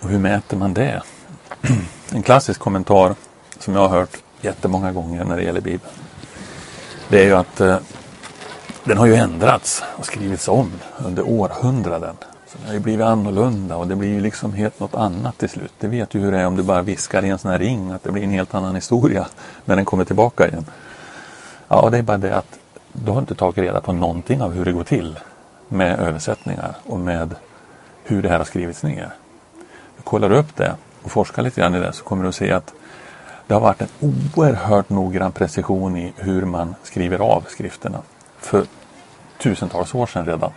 Och 0.00 0.08
hur 0.08 0.18
mäter 0.18 0.56
man 0.56 0.74
det? 0.74 1.02
En 2.12 2.22
klassisk 2.22 2.60
kommentar 2.60 3.14
som 3.58 3.74
jag 3.74 3.80
har 3.80 3.88
hört 3.88 4.16
jättemånga 4.40 4.92
gånger 4.92 5.24
när 5.24 5.36
det 5.36 5.42
gäller 5.42 5.60
Bibeln. 5.60 5.92
Det 7.08 7.20
är 7.20 7.24
ju 7.24 7.34
att 7.34 7.60
uh, 7.60 7.76
den 8.84 8.98
har 8.98 9.06
ju 9.06 9.14
ändrats 9.14 9.82
och 9.96 10.06
skrivits 10.06 10.48
om 10.48 10.72
under 10.98 11.28
århundraden. 11.28 12.16
Så 12.46 12.58
den 12.58 12.66
har 12.66 12.74
ju 12.74 12.80
blivit 12.80 13.06
annorlunda 13.06 13.76
och 13.76 13.86
det 13.86 13.96
blir 13.96 14.08
ju 14.08 14.20
liksom 14.20 14.52
helt 14.52 14.80
något 14.80 14.94
annat 14.94 15.38
till 15.38 15.48
slut. 15.48 15.72
Det 15.78 15.88
vet 15.88 16.14
ju 16.14 16.20
hur 16.20 16.32
det 16.32 16.38
är 16.38 16.46
om 16.46 16.56
du 16.56 16.62
bara 16.62 16.82
viskar 16.82 17.24
i 17.24 17.28
en 17.28 17.38
sån 17.38 17.50
här 17.50 17.58
ring 17.58 17.90
att 17.90 18.02
det 18.02 18.12
blir 18.12 18.22
en 18.22 18.30
helt 18.30 18.54
annan 18.54 18.74
historia 18.74 19.26
när 19.64 19.76
den 19.76 19.84
kommer 19.84 20.04
tillbaka 20.04 20.48
igen. 20.48 20.64
Ja, 21.68 21.90
det 21.90 21.98
är 21.98 22.02
bara 22.02 22.18
det 22.18 22.36
att 22.36 22.58
du 22.92 23.10
har 23.10 23.18
inte 23.18 23.34
tagit 23.34 23.58
reda 23.58 23.80
på 23.80 23.92
någonting 23.92 24.42
av 24.42 24.52
hur 24.52 24.64
det 24.64 24.72
går 24.72 24.84
till 24.84 25.18
med 25.68 26.00
översättningar 26.00 26.74
och 26.86 26.98
med 26.98 27.34
hur 28.04 28.22
det 28.22 28.28
här 28.28 28.38
har 28.38 28.44
skrivits 28.44 28.82
ner. 28.82 29.10
Du 29.96 30.02
kollar 30.02 30.32
upp 30.32 30.56
det 30.56 30.74
och 31.02 31.10
forskar 31.10 31.42
lite 31.42 31.60
grann 31.60 31.74
i 31.74 31.80
det 31.80 31.92
så 31.92 32.04
kommer 32.04 32.22
du 32.22 32.28
att 32.28 32.34
se 32.34 32.52
att 32.52 32.74
det 33.46 33.54
har 33.54 33.60
varit 33.60 33.82
en 33.82 33.88
oerhört 34.00 34.90
noggrann 34.90 35.32
precision 35.32 35.96
i 35.96 36.12
hur 36.16 36.44
man 36.44 36.74
skriver 36.82 37.18
av 37.18 37.44
skrifterna 37.48 37.98
för 38.38 38.64
tusentals 39.38 39.94
år 39.94 40.06
sedan 40.06 40.26
redan. 40.26 40.52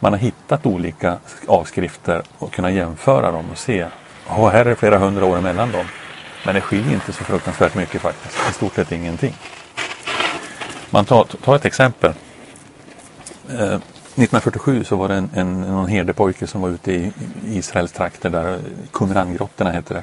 Man 0.00 0.12
har 0.12 0.18
hittat 0.18 0.66
olika 0.66 1.18
avskrifter 1.46 2.22
och 2.38 2.52
kunnat 2.52 2.72
jämföra 2.72 3.30
dem 3.30 3.50
och 3.52 3.58
se. 3.58 3.86
Och 4.26 4.50
här 4.50 4.60
är 4.60 4.64
det 4.64 4.76
flera 4.76 4.98
hundra 4.98 5.24
år 5.24 5.38
emellan 5.38 5.72
dem. 5.72 5.86
Men 6.46 6.54
det 6.54 6.60
skiljer 6.60 6.94
inte 6.94 7.12
så 7.12 7.24
fruktansvärt 7.24 7.74
mycket 7.74 8.00
faktiskt. 8.00 8.38
I 8.50 8.52
stort 8.52 8.74
sett 8.74 8.92
ingenting. 8.92 9.34
Man 10.90 11.04
tar, 11.04 11.24
tar 11.24 11.56
ett 11.56 11.64
exempel. 11.64 12.12
Eh, 13.48 13.78
1947 14.18 14.84
så 14.84 14.96
var 14.96 15.08
det 15.08 15.14
en, 15.14 15.30
en, 15.34 15.60
någon 15.60 15.88
herdepojke 15.88 16.46
som 16.46 16.60
var 16.60 16.68
ute 16.68 16.92
i 16.92 17.12
Israels 17.46 17.92
trakter 17.92 18.30
där 18.30 18.58
Qumrangrottorna 18.92 19.70
heter 19.70 19.94
det. 19.94 20.02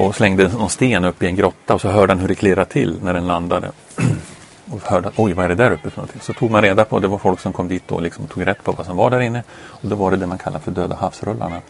Och 0.00 0.16
slängde 0.16 0.48
någon 0.48 0.70
sten 0.70 1.04
upp 1.04 1.22
i 1.22 1.26
en 1.26 1.36
grotta 1.36 1.74
och 1.74 1.80
så 1.80 1.88
hörde 1.88 2.12
han 2.12 2.20
hur 2.20 2.28
det 2.28 2.34
klirrade 2.34 2.70
till 2.70 2.98
när 3.02 3.14
den 3.14 3.26
landade. 3.26 3.70
och 4.70 4.80
hörde 4.82 5.08
att 5.08 5.18
oj 5.18 5.32
vad 5.32 5.44
är 5.44 5.48
det 5.48 5.54
där 5.54 5.70
uppe 5.70 5.90
för 5.90 5.96
någonting. 5.96 6.20
Så 6.20 6.32
tog 6.32 6.50
man 6.50 6.62
reda 6.62 6.84
på, 6.84 6.98
det 6.98 7.08
var 7.08 7.18
folk 7.18 7.40
som 7.40 7.52
kom 7.52 7.68
dit 7.68 7.92
och 7.92 8.02
liksom 8.02 8.26
tog 8.26 8.46
rätt 8.46 8.64
på 8.64 8.72
vad 8.72 8.86
som 8.86 8.96
var 8.96 9.10
där 9.10 9.20
inne. 9.20 9.42
Och 9.64 9.88
då 9.88 9.96
var 9.96 10.10
det 10.10 10.16
det 10.16 10.26
man 10.26 10.38
kallar 10.38 10.58
för 10.58 10.70
Döda 10.70 10.96
havsrullarna. 10.96 11.60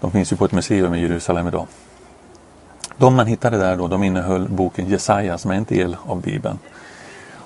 De 0.00 0.10
finns 0.10 0.32
ju 0.32 0.36
på 0.36 0.44
ett 0.44 0.52
museum 0.52 0.94
i 0.94 1.00
Jerusalem 1.00 1.48
idag. 1.48 1.66
De 2.96 3.14
man 3.14 3.26
hittade 3.26 3.58
där 3.58 3.76
då, 3.76 3.88
de 3.88 4.02
innehöll 4.02 4.48
boken 4.48 4.88
Jesaja 4.88 5.38
som 5.38 5.50
är 5.50 5.54
en 5.54 5.64
del 5.64 5.96
av 6.06 6.20
Bibeln. 6.20 6.58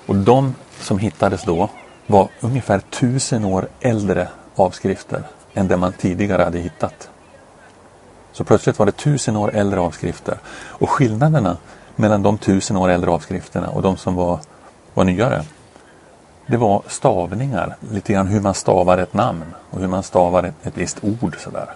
Och 0.09 0.15
de 0.15 0.55
som 0.79 0.99
hittades 0.99 1.43
då 1.43 1.69
var 2.07 2.29
ungefär 2.39 2.79
tusen 2.79 3.45
år 3.45 3.67
äldre 3.79 4.27
avskrifter 4.55 5.23
än 5.53 5.67
det 5.67 5.77
man 5.77 5.93
tidigare 5.93 6.43
hade 6.43 6.59
hittat. 6.59 7.09
Så 8.31 8.43
plötsligt 8.43 8.79
var 8.79 8.85
det 8.85 8.91
tusen 8.91 9.35
år 9.35 9.55
äldre 9.55 9.79
avskrifter. 9.79 10.37
Och 10.53 10.89
skillnaderna 10.89 11.57
mellan 11.95 12.23
de 12.23 12.37
tusen 12.37 12.77
år 12.77 12.89
äldre 12.89 13.11
avskrifterna 13.11 13.69
och 13.69 13.81
de 13.81 13.97
som 13.97 14.15
var, 14.15 14.39
var 14.93 15.03
nyare. 15.03 15.43
Det 16.47 16.57
var 16.57 16.83
stavningar, 16.87 17.75
lite 17.91 18.13
grann 18.13 18.27
hur 18.27 18.41
man 18.41 18.53
stavar 18.53 18.97
ett 18.97 19.13
namn 19.13 19.45
och 19.69 19.79
hur 19.79 19.87
man 19.87 20.03
stavar 20.03 20.43
ett, 20.43 20.55
ett 20.63 20.77
visst 20.77 20.97
ord. 21.03 21.35
Sådär. 21.39 21.67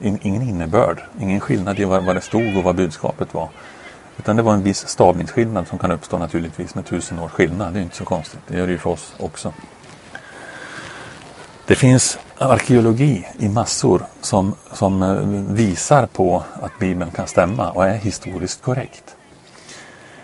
ingen 0.00 0.42
innebörd, 0.42 1.02
ingen 1.20 1.40
skillnad 1.40 1.78
i 1.78 1.84
vad, 1.84 2.04
vad 2.04 2.16
det 2.16 2.20
stod 2.20 2.56
och 2.56 2.62
vad 2.62 2.76
budskapet 2.76 3.34
var. 3.34 3.48
Utan 4.20 4.36
det 4.36 4.42
var 4.42 4.54
en 4.54 4.62
viss 4.62 4.88
stavningsskillnad 4.88 5.68
som 5.68 5.78
kan 5.78 5.90
uppstå 5.90 6.18
naturligtvis 6.18 6.74
med 6.74 6.86
tusen 6.86 7.18
års 7.18 7.30
skillnad. 7.30 7.72
Det 7.72 7.78
är 7.78 7.82
inte 7.82 7.96
så 7.96 8.04
konstigt. 8.04 8.40
Det 8.48 8.58
gör 8.58 8.66
det 8.66 8.72
ju 8.72 8.78
för 8.78 8.90
oss 8.90 9.14
också. 9.18 9.52
Det 11.66 11.74
finns 11.74 12.18
arkeologi 12.38 13.26
i 13.38 13.48
massor 13.48 14.02
som, 14.20 14.54
som 14.72 15.02
eh, 15.02 15.54
visar 15.54 16.06
på 16.06 16.42
att 16.62 16.78
Bibeln 16.78 17.10
kan 17.10 17.26
stämma 17.26 17.70
och 17.70 17.86
är 17.86 17.94
historiskt 17.94 18.62
korrekt. 18.62 19.16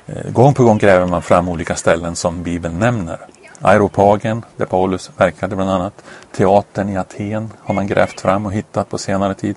Eh, 0.06 0.30
gång 0.30 0.54
på 0.54 0.64
gång 0.64 0.78
gräver 0.78 1.06
man 1.06 1.22
fram 1.22 1.48
olika 1.48 1.74
ställen 1.74 2.16
som 2.16 2.42
Bibeln 2.42 2.78
nämner. 2.78 3.18
Aeropagen, 3.60 4.44
där 4.56 4.66
Paulus 4.66 5.10
verkade 5.16 5.56
bland 5.56 5.70
annat. 5.70 6.04
Teatern 6.36 6.88
i 6.88 6.96
Aten 6.96 7.52
har 7.58 7.74
man 7.74 7.86
grävt 7.86 8.20
fram 8.20 8.46
och 8.46 8.52
hittat 8.52 8.88
på 8.88 8.98
senare 8.98 9.34
tid. 9.34 9.56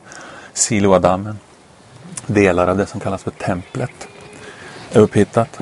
Siloadammen. 0.54 1.40
Delar 2.28 2.68
av 2.68 2.78
det 2.78 2.86
som 2.86 3.00
kallas 3.00 3.24
för 3.24 3.32
templet 3.32 4.08
upphittat. 4.94 5.60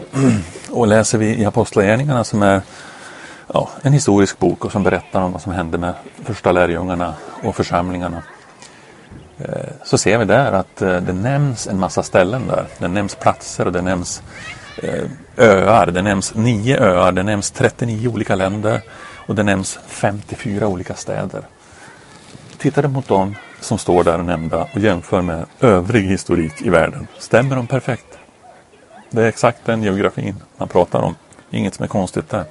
Och 0.70 0.88
läser 0.88 1.18
vi 1.18 1.42
i 1.42 1.46
Apostlagärningarna 1.46 2.24
som 2.24 2.44
är 2.44 2.62
ja, 3.54 3.70
en 3.82 3.94
historisk 3.94 4.40
bok 4.40 4.66
och 4.66 4.72
som 4.72 4.84
berättar 4.84 5.22
om 5.22 5.32
vad 5.32 5.42
som 5.42 5.52
hände 5.52 5.78
med 5.78 5.94
första 6.24 6.52
lärjungarna 6.52 7.14
och 7.44 7.56
församlingarna. 7.56 8.24
Eh, 9.40 9.70
så 9.84 9.98
ser 9.98 10.18
vi 10.18 10.26
där 10.26 10.52
att 10.52 10.82
eh, 10.82 10.98
det 10.98 11.14
nämns 11.14 11.68
en 11.68 11.80
massa 11.80 12.04
ställen 12.04 12.48
där. 12.48 12.66
Det 12.78 12.88
nämns 12.88 13.16
platser 13.16 13.66
och 13.66 13.72
det 13.72 13.82
nämns 13.82 14.24
eh, 14.84 15.04
öar. 15.38 15.86
Det 15.86 16.02
nämns 16.02 16.36
nio 16.36 16.80
öar, 16.80 17.12
det 17.12 17.24
nämns 17.24 17.52
39 17.52 18.08
olika 18.08 18.36
länder 18.36 18.82
och 19.28 19.36
det 19.36 19.44
nämns 19.44 19.80
54 19.88 20.68
olika 20.68 20.94
städer. 20.94 21.42
Tittar 22.58 22.82
du 22.82 22.88
mot 22.88 23.08
dem 23.08 23.36
som 23.62 23.78
står 23.78 24.04
där 24.04 24.18
nämnda 24.18 24.68
och 24.74 24.80
jämför 24.80 25.22
med 25.22 25.46
övrig 25.60 26.04
historik 26.04 26.62
i 26.62 26.70
världen, 26.70 27.08
stämmer 27.20 27.56
de 27.56 27.68
perfekt? 27.68 28.18
Det 29.10 29.24
är 29.24 29.28
exakt 29.28 29.66
den 29.66 29.84
geografin 29.84 30.36
man 30.58 30.68
pratar 30.68 31.02
om. 31.02 31.16
Inget 31.52 31.74
som 31.74 31.84
är 31.84 31.88
konstigt 31.88 32.30
där. 32.30 32.46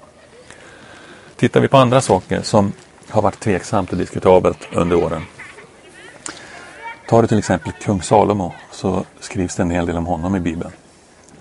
Tittar 1.36 1.60
vi 1.60 1.68
på 1.68 1.76
andra 1.76 2.00
saker 2.00 2.42
som 2.42 2.72
har 3.08 3.22
varit 3.22 3.40
tveksamt 3.40 3.92
och 3.92 3.98
diskutabelt 3.98 4.68
under 4.72 4.96
åren. 4.96 5.22
Tar 7.08 7.22
du 7.22 7.28
till 7.28 7.38
exempel 7.38 7.72
kung 7.72 8.02
Salomo 8.02 8.52
så 8.72 9.04
skrivs 9.20 9.56
det 9.56 9.62
en 9.62 9.70
hel 9.70 9.86
del 9.86 9.96
om 9.96 10.06
honom 10.06 10.36
i 10.36 10.40
Bibeln. 10.40 10.72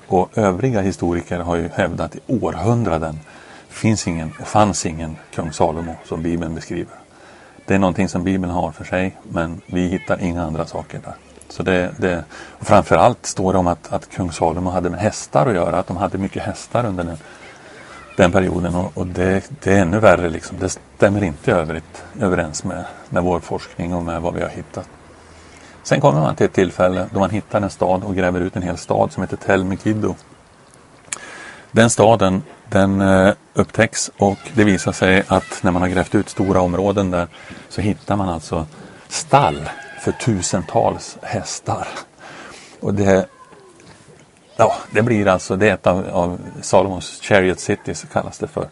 Och 0.07 0.37
övriga 0.37 0.81
historiker 0.81 1.39
har 1.39 1.55
ju 1.55 1.69
hävdat 1.73 2.15
i 2.15 2.19
århundraden 2.27 3.19
finns 3.69 4.07
ingen, 4.07 4.31
fanns 4.31 4.85
ingen 4.85 5.15
kung 5.33 5.51
Salomo 5.51 5.95
som 6.05 6.21
Bibeln 6.21 6.55
beskriver. 6.55 6.93
Det 7.65 7.75
är 7.75 7.79
någonting 7.79 8.09
som 8.09 8.23
Bibeln 8.23 8.53
har 8.53 8.71
för 8.71 8.83
sig 8.83 9.17
men 9.23 9.61
vi 9.65 9.87
hittar 9.87 10.21
inga 10.21 10.43
andra 10.43 10.65
saker 10.65 10.99
där. 11.03 11.15
Så 11.49 11.63
det, 11.63 11.91
det, 11.97 12.23
och 12.59 12.67
framförallt 12.67 13.25
står 13.25 13.53
det 13.53 13.59
om 13.59 13.67
att, 13.67 13.93
att 13.93 14.09
kung 14.09 14.31
Salomo 14.31 14.69
hade 14.69 14.89
med 14.89 14.99
hästar 14.99 15.45
att 15.45 15.55
göra, 15.55 15.79
att 15.79 15.87
de 15.87 15.97
hade 15.97 16.17
mycket 16.17 16.43
hästar 16.43 16.85
under 16.85 17.03
den, 17.03 17.17
den 18.17 18.31
perioden 18.31 18.75
och, 18.75 18.97
och 18.97 19.07
det, 19.07 19.49
det, 19.63 19.73
är 19.73 19.81
ännu 19.81 19.99
värre. 19.99 20.29
Liksom. 20.29 20.57
Det 20.59 20.69
stämmer 20.69 21.23
inte 21.23 21.51
övrigt, 21.51 22.03
överens 22.19 22.63
med, 22.63 22.85
med 23.09 23.23
vår 23.23 23.39
forskning 23.39 23.93
och 23.93 24.03
med 24.03 24.21
vad 24.21 24.33
vi 24.33 24.41
har 24.41 24.49
hittat. 24.49 24.89
Sen 25.83 26.01
kommer 26.01 26.21
man 26.21 26.35
till 26.35 26.45
ett 26.45 26.53
tillfälle 26.53 27.07
då 27.13 27.19
man 27.19 27.29
hittar 27.29 27.61
en 27.61 27.69
stad 27.69 28.03
och 28.03 28.15
gräver 28.15 28.39
ut 28.39 28.55
en 28.55 28.61
hel 28.61 28.77
stad 28.77 29.11
som 29.11 29.23
heter 29.23 29.37
Tel 29.37 29.63
Megiddo. 29.63 30.15
Den 31.71 31.89
staden 31.89 32.43
den 32.69 33.01
eh, 33.01 33.33
upptäcks 33.53 34.11
och 34.17 34.37
det 34.53 34.63
visar 34.63 34.91
sig 34.91 35.23
att 35.27 35.63
när 35.63 35.71
man 35.71 35.81
har 35.81 35.89
grävt 35.89 36.15
ut 36.15 36.29
stora 36.29 36.61
områden 36.61 37.11
där 37.11 37.27
så 37.69 37.81
hittar 37.81 38.15
man 38.15 38.29
alltså 38.29 38.65
stall 39.07 39.69
för 40.05 40.11
tusentals 40.11 41.17
hästar. 41.21 41.87
Och 42.79 42.93
det, 42.93 43.27
ja, 44.55 44.75
det 44.91 45.01
blir 45.01 45.27
alltså, 45.27 45.55
det 45.55 45.69
är 45.69 45.73
ett 45.73 45.87
av, 45.87 46.09
av 46.11 46.39
Salomos 46.61 47.21
Chariot 47.21 47.59
Cities 47.59 48.05
kallas 48.13 48.37
det 48.37 48.47
för. 48.47 48.67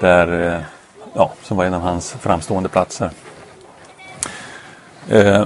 Där, 0.00 0.54
eh, 0.54 0.62
ja, 1.14 1.32
som 1.42 1.56
var 1.56 1.64
en 1.64 1.74
av 1.74 1.80
hans 1.80 2.12
framstående 2.12 2.68
platser. 2.68 3.10
Eh, 5.08 5.44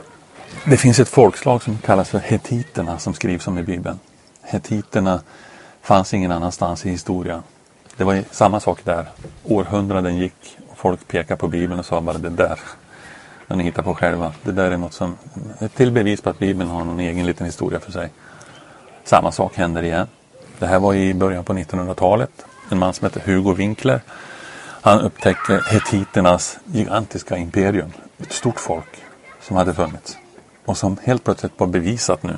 det 0.64 0.76
finns 0.76 0.98
ett 0.98 1.08
folkslag 1.08 1.62
som 1.62 1.78
kallas 1.78 2.10
för 2.10 2.18
hetiterna 2.18 2.98
som 2.98 3.14
skrivs 3.14 3.46
om 3.46 3.58
i 3.58 3.62
Bibeln. 3.62 3.98
Hetiterna 4.42 5.20
fanns 5.82 6.14
ingen 6.14 6.32
annanstans 6.32 6.86
i 6.86 6.90
historien. 6.90 7.42
Det 7.96 8.04
var 8.04 8.24
samma 8.30 8.60
sak 8.60 8.84
där. 8.84 9.06
Århundraden 9.44 10.16
gick 10.16 10.58
och 10.70 10.78
folk 10.78 11.08
pekade 11.08 11.38
på 11.38 11.48
Bibeln 11.48 11.80
och 11.80 11.86
sa 11.86 12.00
bara 12.00 12.18
det 12.18 12.30
där. 12.30 12.58
När 13.46 13.56
ni 13.56 13.64
hittar 13.64 13.82
på 13.82 13.94
själva. 13.94 14.32
Det 14.42 14.52
där 14.52 14.70
är 14.70 14.76
något 14.76 14.92
som 14.92 15.16
ett 15.60 15.74
till 15.74 15.90
bevis 15.90 16.20
på 16.20 16.30
att 16.30 16.38
Bibeln 16.38 16.70
har 16.70 16.84
någon 16.84 17.00
egen 17.00 17.26
liten 17.26 17.46
historia 17.46 17.80
för 17.80 17.92
sig. 17.92 18.10
Samma 19.04 19.32
sak 19.32 19.56
händer 19.56 19.82
igen. 19.82 20.06
Det 20.58 20.66
här 20.66 20.78
var 20.78 20.94
i 20.94 21.14
början 21.14 21.44
på 21.44 21.52
1900-talet. 21.52 22.30
En 22.70 22.78
man 22.78 22.94
som 22.94 23.04
heter 23.04 23.20
Hugo 23.20 23.54
Winkler. 23.54 24.00
Han 24.82 25.00
upptäckte 25.00 25.62
hetiternas 25.70 26.58
gigantiska 26.64 27.36
imperium. 27.36 27.92
Ett 28.18 28.32
stort 28.32 28.60
folk 28.60 29.02
som 29.40 29.56
hade 29.56 29.74
funnits. 29.74 30.16
Och 30.64 30.76
som 30.76 30.96
helt 31.02 31.24
plötsligt 31.24 31.52
var 31.56 31.66
bevisat 31.66 32.22
nu. 32.22 32.36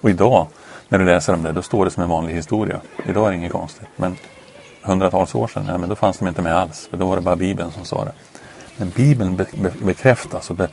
Och 0.00 0.10
idag 0.10 0.46
när 0.88 0.98
du 0.98 1.04
läser 1.04 1.32
om 1.34 1.42
det, 1.42 1.52
då 1.52 1.62
står 1.62 1.84
det 1.84 1.90
som 1.90 2.02
en 2.02 2.08
vanlig 2.08 2.34
historia. 2.34 2.80
Idag 3.06 3.26
är 3.26 3.30
det 3.30 3.36
inget 3.36 3.52
konstigt. 3.52 3.88
Men 3.96 4.16
hundratals 4.82 5.34
år 5.34 5.48
sedan, 5.48 5.64
ja, 5.68 5.78
men 5.78 5.88
då 5.88 5.94
fanns 5.94 6.18
de 6.18 6.28
inte 6.28 6.42
med 6.42 6.56
alls. 6.56 6.86
För 6.90 6.96
då 6.96 7.06
var 7.06 7.16
det 7.16 7.22
bara 7.22 7.36
Bibeln 7.36 7.72
som 7.72 7.84
sa 7.84 8.04
det. 8.04 8.12
Men 8.76 8.90
Bibeln 8.90 9.36
be 9.36 9.46
be 9.52 9.72
bekräftas 9.80 10.50
och 10.50 10.56
be 10.56 10.68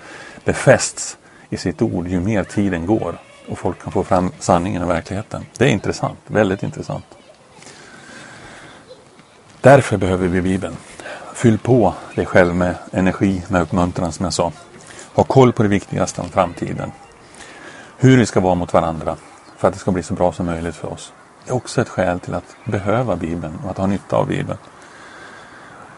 befästs 0.46 1.18
i 1.50 1.58
sitt 1.58 1.82
ord 1.82 2.08
ju 2.08 2.20
mer 2.20 2.44
tiden 2.44 2.86
går. 2.86 3.18
Och 3.48 3.58
folk 3.58 3.84
kan 3.84 3.92
få 3.92 4.04
fram 4.04 4.32
sanningen 4.40 4.84
och 4.84 4.90
verkligheten. 4.90 5.46
Det 5.58 5.66
är 5.66 5.70
intressant, 5.70 6.20
väldigt 6.28 6.64
intressant. 6.64 7.06
Därför 9.62 9.98
behöver 9.98 10.28
vi 10.28 10.42
Bibeln. 10.42 10.76
Fyll 11.34 11.60
på 11.60 11.94
dig 12.16 12.26
själv 12.26 12.56
med 12.56 12.76
energi, 12.92 13.42
med 13.48 13.62
uppmuntran 13.62 14.12
som 14.12 14.24
jag 14.24 14.34
sa. 14.34 14.52
Ha 15.14 15.24
koll 15.24 15.54
på 15.54 15.64
det 15.64 15.70
viktigaste 15.70 16.22
om 16.22 16.30
framtiden. 16.30 16.92
Hur 17.98 18.18
vi 18.18 18.26
ska 18.26 18.40
vara 18.40 18.56
mot 18.56 18.74
varandra 18.74 19.16
för 19.58 19.68
att 19.68 19.74
det 19.74 19.80
ska 19.80 19.92
bli 19.92 20.04
så 20.04 20.14
bra 20.14 20.32
som 20.32 20.46
möjligt 20.46 20.76
för 20.76 20.94
oss. 20.94 21.14
Det 21.46 21.52
är 21.52 21.56
också 21.56 21.82
ett 21.82 21.90
skäl 21.90 22.20
till 22.20 22.34
att 22.34 22.56
behöva 22.66 23.16
Bibeln 23.16 23.60
och 23.64 23.72
att 23.72 23.78
ha 23.78 23.88
nytta 23.88 24.16
av 24.16 24.28
Bibeln. 24.28 24.58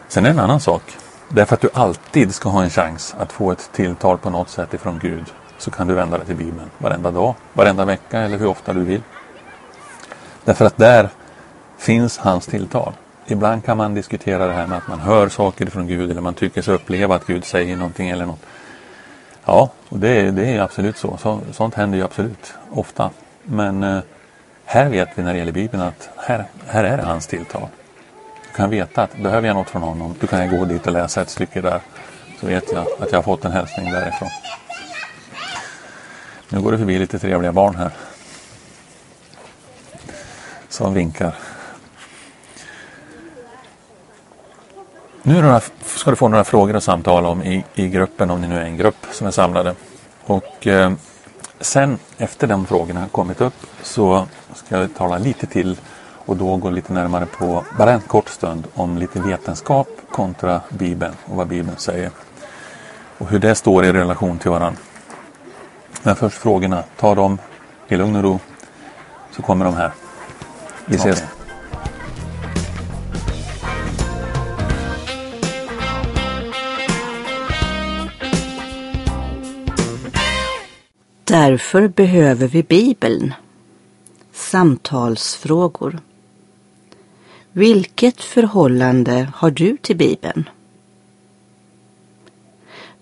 Sen 0.08 0.24
är 0.24 0.28
det 0.28 0.34
en 0.34 0.40
annan 0.40 0.60
sak. 0.60 0.82
Därför 1.34 1.54
att 1.54 1.60
du 1.60 1.68
alltid 1.74 2.34
ska 2.34 2.48
ha 2.48 2.62
en 2.62 2.70
chans 2.70 3.14
att 3.18 3.32
få 3.32 3.52
ett 3.52 3.70
tilltal 3.72 4.18
på 4.18 4.30
något 4.30 4.48
sätt 4.48 4.74
ifrån 4.74 4.98
Gud 5.02 5.24
så 5.58 5.70
kan 5.70 5.86
du 5.86 5.94
vända 5.94 6.16
dig 6.16 6.26
till 6.26 6.36
Bibeln 6.36 6.70
varenda 6.78 7.10
dag, 7.10 7.34
varenda 7.52 7.84
vecka 7.84 8.18
eller 8.18 8.38
hur 8.38 8.46
ofta 8.46 8.72
du 8.72 8.80
vill. 8.80 9.02
Därför 10.44 10.64
att 10.64 10.76
där 10.76 11.08
finns 11.78 12.18
hans 12.18 12.46
tilltal. 12.46 12.92
Ibland 13.26 13.64
kan 13.64 13.76
man 13.76 13.94
diskutera 13.94 14.46
det 14.46 14.52
här 14.52 14.66
med 14.66 14.78
att 14.78 14.88
man 14.88 15.00
hör 15.00 15.28
saker 15.28 15.66
från 15.66 15.86
Gud 15.86 16.10
eller 16.10 16.20
man 16.20 16.34
tycker 16.34 16.62
sig 16.62 16.74
uppleva 16.74 17.14
att 17.14 17.26
Gud 17.26 17.44
säger 17.44 17.76
någonting 17.76 18.10
eller 18.10 18.26
något. 18.26 18.42
Ja, 19.44 19.70
och 19.88 19.98
det, 19.98 20.30
det 20.30 20.44
är 20.44 20.60
absolut 20.60 20.96
så. 20.96 21.16
så. 21.16 21.40
Sånt 21.52 21.74
händer 21.74 21.98
ju 21.98 22.04
absolut 22.04 22.54
ofta. 22.70 23.10
Men 23.42 23.82
eh, 23.82 23.98
här 24.64 24.88
vet 24.88 25.08
vi 25.14 25.22
när 25.22 25.32
det 25.32 25.38
gäller 25.38 25.52
Bibeln 25.52 25.82
att 25.82 26.10
här, 26.16 26.44
här 26.66 26.84
är 26.84 26.96
det 26.96 27.02
hans 27.02 27.26
tilltal. 27.26 27.68
Du 28.52 28.56
kan 28.56 28.70
veta 28.70 29.02
att 29.02 29.16
behöver 29.16 29.48
jag 29.48 29.56
något 29.56 29.70
från 29.70 29.82
honom, 29.82 30.14
då 30.20 30.26
kan 30.26 30.40
jag 30.40 30.58
gå 30.58 30.64
dit 30.64 30.86
och 30.86 30.92
läsa 30.92 31.22
ett 31.22 31.30
stycke 31.30 31.60
där. 31.60 31.80
Så 32.40 32.46
vet 32.46 32.72
jag 32.72 32.86
att 33.00 33.12
jag 33.12 33.18
har 33.18 33.22
fått 33.22 33.44
en 33.44 33.52
hälsning 33.52 33.90
därifrån. 33.90 34.28
Nu 36.48 36.60
går 36.60 36.72
det 36.72 36.78
förbi 36.78 36.98
lite 36.98 37.18
trevliga 37.18 37.52
barn 37.52 37.74
här. 37.74 37.90
Som 40.68 40.94
vinkar. 40.94 41.34
Nu 45.22 45.60
ska 45.84 46.10
du 46.10 46.16
få 46.16 46.28
några 46.28 46.44
frågor 46.44 46.76
att 46.76 46.84
samtala 46.84 47.28
om 47.28 47.42
i, 47.42 47.64
i 47.74 47.88
gruppen, 47.88 48.30
om 48.30 48.40
ni 48.40 48.48
nu 48.48 48.56
är 48.56 48.64
en 48.64 48.76
grupp 48.76 49.06
som 49.12 49.26
är 49.26 49.30
samlade. 49.30 49.74
Och 50.24 50.66
eh, 50.66 50.92
sen 51.60 51.98
efter 52.18 52.46
de 52.46 52.66
frågorna 52.66 53.00
har 53.00 53.08
kommit 53.08 53.40
upp 53.40 53.66
så 53.82 54.26
ska 54.54 54.78
jag 54.78 54.94
tala 54.94 55.18
lite 55.18 55.46
till 55.46 55.76
och 56.26 56.36
då 56.36 56.56
gå 56.56 56.70
lite 56.70 56.92
närmare 56.92 57.26
på, 57.26 57.64
bara 57.78 57.92
en 57.92 58.00
kort 58.00 58.28
stund, 58.28 58.66
om 58.74 58.98
lite 58.98 59.20
vetenskap 59.20 59.88
kontra 60.10 60.60
Bibeln 60.68 61.14
och 61.24 61.36
vad 61.36 61.48
Bibeln 61.48 61.76
säger. 61.76 62.10
Och 63.18 63.28
hur 63.28 63.38
det 63.38 63.54
står 63.54 63.84
i 63.84 63.92
relation 63.92 64.38
till 64.38 64.50
varandra. 64.50 64.80
Men 66.02 66.16
först 66.16 66.38
frågorna, 66.38 66.84
ta 66.96 67.14
dem 67.14 67.38
i 67.88 67.96
lugn 67.96 68.16
och 68.16 68.22
ro 68.22 68.40
så 69.30 69.42
kommer 69.42 69.64
de 69.64 69.74
här. 69.74 69.92
Vi 70.86 70.96
ses. 70.96 71.16
Okay. 71.16 71.28
Därför 81.24 81.88
behöver 81.88 82.48
vi 82.48 82.62
Bibeln. 82.62 83.34
Samtalsfrågor. 84.32 85.98
Vilket 87.52 88.20
förhållande 88.20 89.32
har 89.34 89.50
du 89.50 89.76
till 89.76 89.96
Bibeln? 89.96 90.48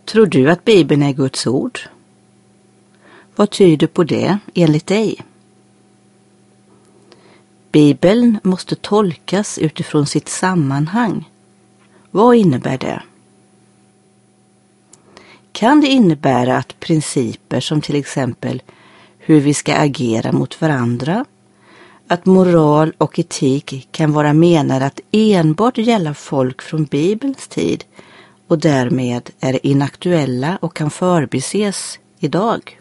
Tror 0.04 0.26
du 0.26 0.50
att 0.50 0.64
Bibeln 0.64 1.02
är 1.02 1.12
Guds 1.12 1.46
ord? 1.46 1.80
Vad 3.36 3.50
tyder 3.50 3.86
på 3.86 4.04
det 4.04 4.38
enligt 4.54 4.86
dig? 4.86 5.20
Bibeln 7.72 8.38
måste 8.42 8.76
tolkas 8.76 9.58
utifrån 9.58 10.06
sitt 10.06 10.28
sammanhang. 10.28 11.30
Vad 12.10 12.36
innebär 12.36 12.78
det? 12.78 13.02
kan 15.60 15.80
det 15.80 15.86
innebära 15.86 16.56
att 16.56 16.80
principer 16.80 17.60
som 17.60 17.80
till 17.80 17.96
exempel 17.96 18.62
hur 19.18 19.40
vi 19.40 19.54
ska 19.54 19.74
agera 19.74 20.32
mot 20.32 20.60
varandra, 20.60 21.24
att 22.10 22.26
moral 22.26 22.92
och 22.98 23.18
etik 23.18 23.88
kan 23.92 24.12
vara 24.12 24.32
menade 24.32 24.86
att 24.86 25.00
enbart 25.12 25.78
gälla 25.78 26.14
folk 26.14 26.62
från 26.62 26.84
Bibelns 26.84 27.48
tid 27.48 27.84
och 28.48 28.58
därmed 28.58 29.30
är 29.40 29.66
inaktuella 29.66 30.58
och 30.60 30.76
kan 30.76 30.90
förbises 30.90 31.98
idag. 32.18 32.80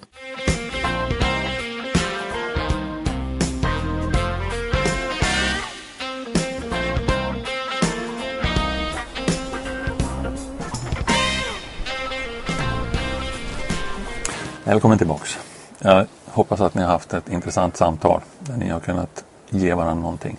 Välkommen 14.63 14.97
tillbaks. 14.97 15.37
Hoppas 16.39 16.62
att 16.62 16.73
ni 16.73 16.82
har 16.82 16.89
haft 16.89 17.13
ett 17.13 17.30
intressant 17.30 17.78
samtal 17.78 18.21
där 18.39 18.58
ni 18.58 18.69
har 18.69 18.80
kunnat 18.80 19.23
ge 19.49 19.73
varandra 19.73 20.02
någonting. 20.04 20.38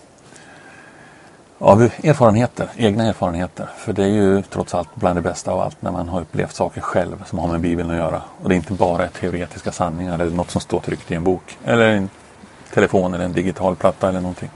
Av 1.59 1.81
erfarenheter, 1.81 2.69
egna 2.77 3.03
erfarenheter. 3.03 3.69
För 3.77 3.93
det 3.93 4.03
är 4.03 4.07
ju 4.07 4.41
trots 4.41 4.75
allt 4.75 4.95
bland 4.95 5.17
det 5.17 5.21
bästa 5.21 5.51
av 5.51 5.59
allt 5.59 5.81
när 5.81 5.91
man 5.91 6.09
har 6.09 6.21
upplevt 6.21 6.55
saker 6.55 6.81
själv 6.81 7.23
som 7.25 7.39
har 7.39 7.47
med 7.47 7.61
Bibeln 7.61 7.91
att 7.91 7.97
göra. 7.97 8.21
Och 8.43 8.49
det 8.49 8.55
är 8.55 8.57
inte 8.57 8.73
bara 8.73 9.07
teoretiska 9.07 9.71
sanningar 9.71 10.19
eller 10.19 10.35
något 10.35 10.51
som 10.51 10.61
står 10.61 10.79
tryckt 10.79 11.11
i 11.11 11.15
en 11.15 11.23
bok. 11.23 11.57
Eller 11.63 11.89
en 11.89 12.09
telefon 12.73 13.13
eller 13.13 13.25
en 13.25 13.33
digital 13.33 13.75
platta 13.75 14.09
eller 14.09 14.21
någonting. 14.21 14.49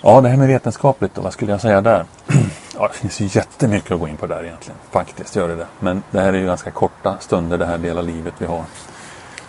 Ja, 0.00 0.20
det 0.20 0.28
här 0.28 0.36
med 0.36 0.48
vetenskapligt 0.48 1.14
då, 1.14 1.22
vad 1.22 1.32
skulle 1.32 1.52
jag 1.52 1.60
säga 1.60 1.80
där? 1.80 2.04
Ja, 2.78 2.88
det 2.92 2.98
finns 2.98 3.20
ju 3.20 3.38
jättemycket 3.38 3.90
att 3.92 4.00
gå 4.00 4.08
in 4.08 4.16
på 4.16 4.26
där 4.26 4.44
egentligen. 4.44 4.78
Faktiskt 4.90 5.36
gör 5.36 5.48
det 5.48 5.56
det. 5.56 5.66
Men 5.80 6.02
det 6.10 6.20
här 6.20 6.32
är 6.32 6.38
ju 6.38 6.46
ganska 6.46 6.70
korta 6.70 7.16
stunder 7.20 7.58
det 7.58 7.66
här 7.66 7.78
del 7.78 7.98
av 7.98 8.04
livet 8.04 8.34
vi 8.38 8.46
har. 8.46 8.64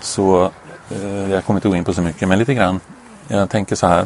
Så 0.06 0.52
eh, 0.90 1.32
jag 1.32 1.46
kommer 1.46 1.58
inte 1.58 1.68
gå 1.68 1.76
in 1.76 1.84
på 1.84 1.94
så 1.94 2.02
mycket, 2.02 2.28
men 2.28 2.40
lite 2.40 2.54
grann. 2.54 2.80
Jag 3.28 3.50
tänker 3.50 3.76
så 3.76 3.88
här. 3.88 4.06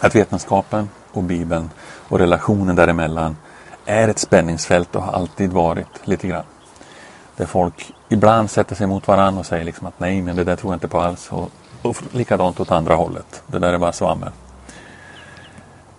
Att 0.00 0.14
vetenskapen 0.14 0.88
och 1.12 1.22
Bibeln 1.22 1.70
och 2.08 2.18
relationen 2.18 2.76
däremellan 2.76 3.36
är 3.84 4.08
ett 4.08 4.18
spänningsfält 4.18 4.96
och 4.96 5.02
har 5.02 5.12
alltid 5.12 5.52
varit 5.52 5.86
lite 6.04 6.28
grann. 6.28 6.44
Där 7.36 7.46
folk 7.46 7.94
ibland 8.08 8.50
sätter 8.50 8.74
sig 8.74 8.86
mot 8.86 9.08
varandra 9.08 9.40
och 9.40 9.46
säger 9.46 9.64
liksom 9.64 9.86
att 9.86 10.00
nej, 10.00 10.22
men 10.22 10.36
det 10.36 10.44
där 10.44 10.56
tror 10.56 10.72
jag 10.72 10.76
inte 10.76 10.88
på 10.88 11.00
alls. 11.00 11.28
Och, 11.32 11.50
och 11.82 11.96
likadant 12.12 12.60
åt 12.60 12.70
andra 12.70 12.94
hållet. 12.94 13.42
Det 13.46 13.58
där 13.58 13.72
är 13.72 13.78
bara 13.78 13.92
svammel. 13.92 14.30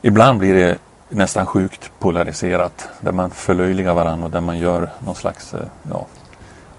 Ibland 0.02 0.40
blir 0.40 0.54
det 0.56 0.78
nästan 1.10 1.46
sjukt 1.46 1.92
polariserat. 2.00 2.90
Där 3.02 3.12
man 3.12 3.30
förlöjligar 3.30 3.94
varandra 3.94 4.26
och 4.26 4.32
där 4.32 4.42
man 4.42 4.58
gör 4.58 4.90
någon 5.00 5.16
slags, 5.16 5.54
eh, 5.54 5.60
ja, 5.90 6.06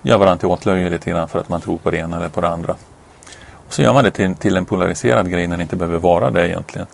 gör 0.02 0.18
varandra 0.18 0.38
till 0.38 0.48
åtlöje 0.48 0.90
lite 0.90 1.10
grann 1.10 1.28
för 1.28 1.38
att 1.38 1.48
man 1.48 1.60
tror 1.60 1.78
på 1.78 1.90
det 1.90 1.96
ena 1.96 2.16
eller 2.16 2.28
på 2.28 2.40
det 2.40 2.48
andra. 2.48 2.76
Och 3.52 3.72
så 3.74 3.82
gör 3.82 3.92
man 3.92 4.04
det 4.04 4.10
till, 4.10 4.34
till 4.34 4.56
en 4.56 4.64
polariserad 4.64 5.30
grej 5.30 5.46
när 5.46 5.56
det 5.56 5.62
inte 5.62 5.76
behöver 5.76 5.98
vara 5.98 6.30
det 6.30 6.48
egentligen. 6.48 6.86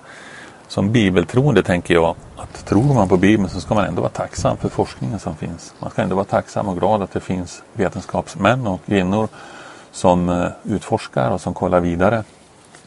Som 0.69 0.93
bibeltroende 0.93 1.63
tänker 1.63 1.95
jag 1.95 2.15
att 2.37 2.67
tror 2.67 2.95
man 2.95 3.09
på 3.09 3.17
Bibeln 3.17 3.49
så 3.49 3.61
ska 3.61 3.75
man 3.75 3.85
ändå 3.85 4.03
vara 4.03 4.13
tacksam 4.13 4.57
för 4.57 4.69
forskningen 4.69 5.19
som 5.19 5.37
finns. 5.37 5.75
Man 5.79 5.91
ska 5.91 6.03
ändå 6.03 6.17
vara 6.17 6.25
tacksam 6.25 6.69
och 6.69 6.79
glad 6.79 7.03
att 7.03 7.13
det 7.13 7.21
finns 7.21 7.63
vetenskapsmän 7.73 8.67
och 8.67 8.81
kvinnor 8.87 9.29
som 9.93 10.29
eh, 10.29 10.49
utforskar 10.65 11.31
och 11.31 11.41
som 11.41 11.55
kollar 11.55 11.81
vidare. 11.81 12.25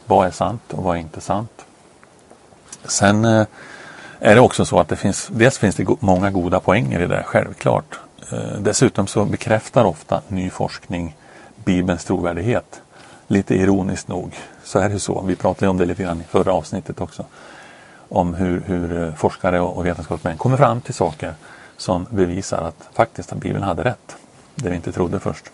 Vad 0.06 0.26
är 0.26 0.30
sant 0.30 0.62
och 0.72 0.84
vad 0.84 0.96
är 0.96 1.00
inte 1.00 1.20
sant? 1.20 1.64
Sen 2.84 3.24
eh, 3.24 3.46
är 4.18 4.34
det 4.34 4.40
också 4.40 4.64
så 4.64 4.80
att 4.80 4.88
det 4.88 4.96
finns, 4.96 5.28
dels 5.32 5.58
finns 5.58 5.76
det 5.76 5.86
många 6.00 6.30
goda 6.30 6.60
poänger 6.60 7.00
i 7.00 7.06
det, 7.06 7.22
självklart. 7.26 8.00
Eh, 8.32 8.38
dessutom 8.58 9.06
så 9.06 9.24
bekräftar 9.24 9.84
ofta 9.84 10.22
ny 10.28 10.50
forskning 10.50 11.16
Bibelns 11.64 12.04
trovärdighet. 12.04 12.82
Lite 13.26 13.54
ironiskt 13.54 14.08
nog 14.08 14.34
så 14.64 14.78
är 14.78 14.88
det 14.88 15.00
så. 15.00 15.22
Vi 15.22 15.36
pratade 15.36 15.70
om 15.70 15.76
det 15.76 15.84
lite 15.84 16.02
grann 16.02 16.20
i 16.20 16.24
förra 16.24 16.52
avsnittet 16.52 17.00
också. 17.00 17.24
Om 18.08 18.34
hur, 18.34 18.60
hur 18.60 19.02
eh, 19.02 19.14
forskare 19.14 19.60
och 19.60 19.86
vetenskapsmän 19.86 20.38
kommer 20.38 20.56
fram 20.56 20.80
till 20.80 20.94
saker 20.94 21.34
som 21.76 22.06
bevisar 22.10 22.62
att 22.62 22.88
faktiskt 22.92 23.32
att 23.32 23.38
Bibeln 23.38 23.62
hade 23.62 23.84
rätt. 23.84 24.16
Det 24.54 24.70
vi 24.70 24.76
inte 24.76 24.92
trodde 24.92 25.20
först. 25.20 25.44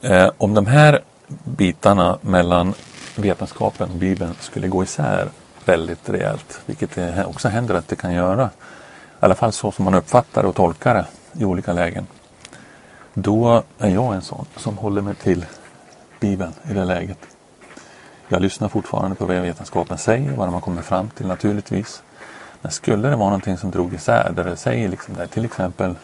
Eh, 0.00 0.30
om 0.38 0.54
de 0.54 0.66
här 0.66 1.00
bitarna 1.44 2.18
mellan 2.20 2.74
vetenskapen 3.16 3.90
och 3.90 3.96
Bibeln 3.96 4.34
skulle 4.40 4.68
gå 4.68 4.82
isär 4.82 5.28
väldigt 5.64 6.08
rejält, 6.08 6.60
vilket 6.66 6.94
det 6.94 7.24
också 7.24 7.48
händer 7.48 7.74
att 7.74 7.88
det 7.88 7.96
kan 7.96 8.12
göra, 8.14 8.50
i 9.22 9.24
alla 9.24 9.34
fall 9.34 9.52
så 9.52 9.72
som 9.72 9.84
man 9.84 9.94
uppfattar 9.94 10.44
och 10.44 10.54
tolkar 10.54 10.94
det 10.94 11.06
i 11.40 11.44
olika 11.44 11.72
lägen, 11.72 12.06
då 13.14 13.62
är 13.78 13.88
jag 13.88 14.14
en 14.14 14.22
sån 14.22 14.46
som 14.56 14.78
håller 14.78 15.02
mig 15.02 15.14
till 15.14 15.46
Bibeln 16.20 16.52
i 16.70 16.74
det 16.74 16.84
läget. 16.84 17.18
Jag 18.28 18.42
lyssnar 18.42 18.68
fortfarande 18.68 19.16
på 19.16 19.26
vad 19.26 19.36
vetenskapen 19.36 19.98
säger, 19.98 20.32
vad 20.36 20.46
de 20.46 20.54
har 20.54 20.60
kommit 20.60 20.84
fram 20.84 21.10
till 21.10 21.26
naturligtvis. 21.26 22.02
Men 22.62 22.72
skulle 22.72 23.08
det 23.08 23.16
vara 23.16 23.28
någonting 23.28 23.56
som 23.56 23.70
drog 23.70 23.94
isär, 23.94 24.32
där 24.36 24.44
det 24.44 24.56
säger 24.56 24.88
liksom 24.88 25.14
där, 25.14 25.26
till 25.26 25.44
exempel 25.44 25.94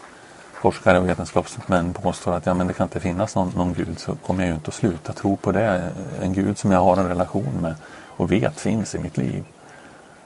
forskare 0.53 0.99
och 0.99 1.09
vetenskapsmän 1.09 1.93
påstår 1.93 2.33
att 2.33 2.45
ja, 2.45 2.53
men 2.53 2.67
det 2.67 2.73
kan 2.73 2.85
inte 2.85 2.99
finnas 2.99 3.35
någon, 3.35 3.51
någon 3.55 3.73
gud 3.73 3.99
så 3.99 4.15
kommer 4.15 4.43
jag 4.43 4.47
ju 4.47 4.55
inte 4.55 4.67
att 4.67 4.73
sluta 4.73 5.13
tro 5.13 5.37
på 5.37 5.51
det. 5.51 5.91
En 6.21 6.33
gud 6.33 6.57
som 6.57 6.71
jag 6.71 6.79
har 6.79 6.97
en 6.97 7.07
relation 7.07 7.59
med 7.61 7.75
och 8.07 8.31
vet 8.31 8.59
finns 8.59 8.95
i 8.95 8.99
mitt 8.99 9.17
liv. 9.17 9.43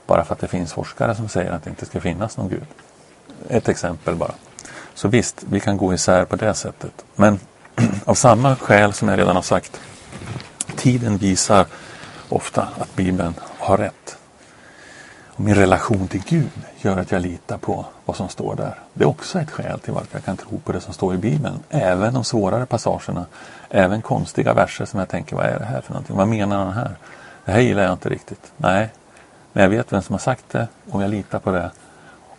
Bara 0.08 0.24
för 0.24 0.34
att 0.34 0.40
det 0.40 0.48
finns 0.48 0.74
forskare 0.74 1.16
som 1.16 1.30
säger 1.30 1.52
att 1.52 1.64
det 1.64 1.70
inte 1.70 1.86
ska 1.86 2.02
finnas 2.02 2.38
någon 2.38 2.50
gud. 2.50 2.68
Ett 3.50 3.70
exempel 3.70 4.16
bara. 4.16 4.34
Så 4.94 5.08
visst, 5.08 5.44
vi 5.50 5.60
kan 5.60 5.78
gå 5.78 5.94
isär 5.94 6.26
på 6.26 6.36
det 6.36 6.54
sättet. 6.54 7.06
Men 7.16 7.40
av 8.06 8.14
samma 8.14 8.56
skäl 8.56 8.94
som 8.94 9.08
jag 9.08 9.20
redan 9.20 9.36
har 9.36 9.44
sagt. 9.44 9.82
Tiden 10.76 11.18
visar 11.18 11.66
ofta 12.30 12.68
att 12.80 12.96
Bibeln 12.96 13.34
har 13.40 13.78
rätt. 13.78 14.18
Och 15.36 15.40
min 15.40 15.56
relation 15.56 16.08
till 16.08 16.24
Gud 16.28 16.50
gör 16.82 16.98
att 16.98 17.12
jag 17.12 17.22
litar 17.22 17.58
på 17.58 17.86
vad 18.06 18.16
som 18.16 18.30
står 18.30 18.56
där. 18.56 18.80
Det 18.94 19.04
är 19.04 19.08
också 19.08 19.40
ett 19.40 19.52
skäl 19.52 19.80
till 19.80 19.94
varför 19.94 20.10
jag 20.18 20.26
kan 20.26 20.38
tro 20.38 20.60
på 20.60 20.72
det 20.72 20.82
som 20.82 20.94
står 20.94 21.14
i 21.14 21.18
Bibeln. 21.18 21.60
Även 21.70 22.14
de 22.14 22.24
svårare 22.24 22.66
passagerna. 22.66 23.26
Även 23.70 24.02
konstiga 24.02 24.54
verser 24.54 24.86
som 24.86 25.00
jag 25.00 25.10
tänker, 25.10 25.36
vad 25.36 25.46
är 25.46 25.60
det 25.60 25.66
här 25.66 25.82
för 25.82 25.94
någonting? 25.94 26.16
Vad 26.16 26.28
menar 26.28 26.58
han 26.58 26.74
här? 26.74 26.98
Det 27.46 27.52
här 27.52 27.60
gillar 27.60 27.84
jag 27.84 27.94
inte 27.94 28.10
riktigt. 28.10 28.52
Nej, 28.58 28.90
men 29.54 29.64
jag 29.64 29.70
vet 29.70 29.94
vem 29.94 30.02
som 30.02 30.14
har 30.14 30.20
sagt 30.20 30.50
det 30.50 30.68
och 30.92 31.04
jag 31.04 31.10
litar 31.10 31.40
på 31.40 31.52
det. 31.52 31.72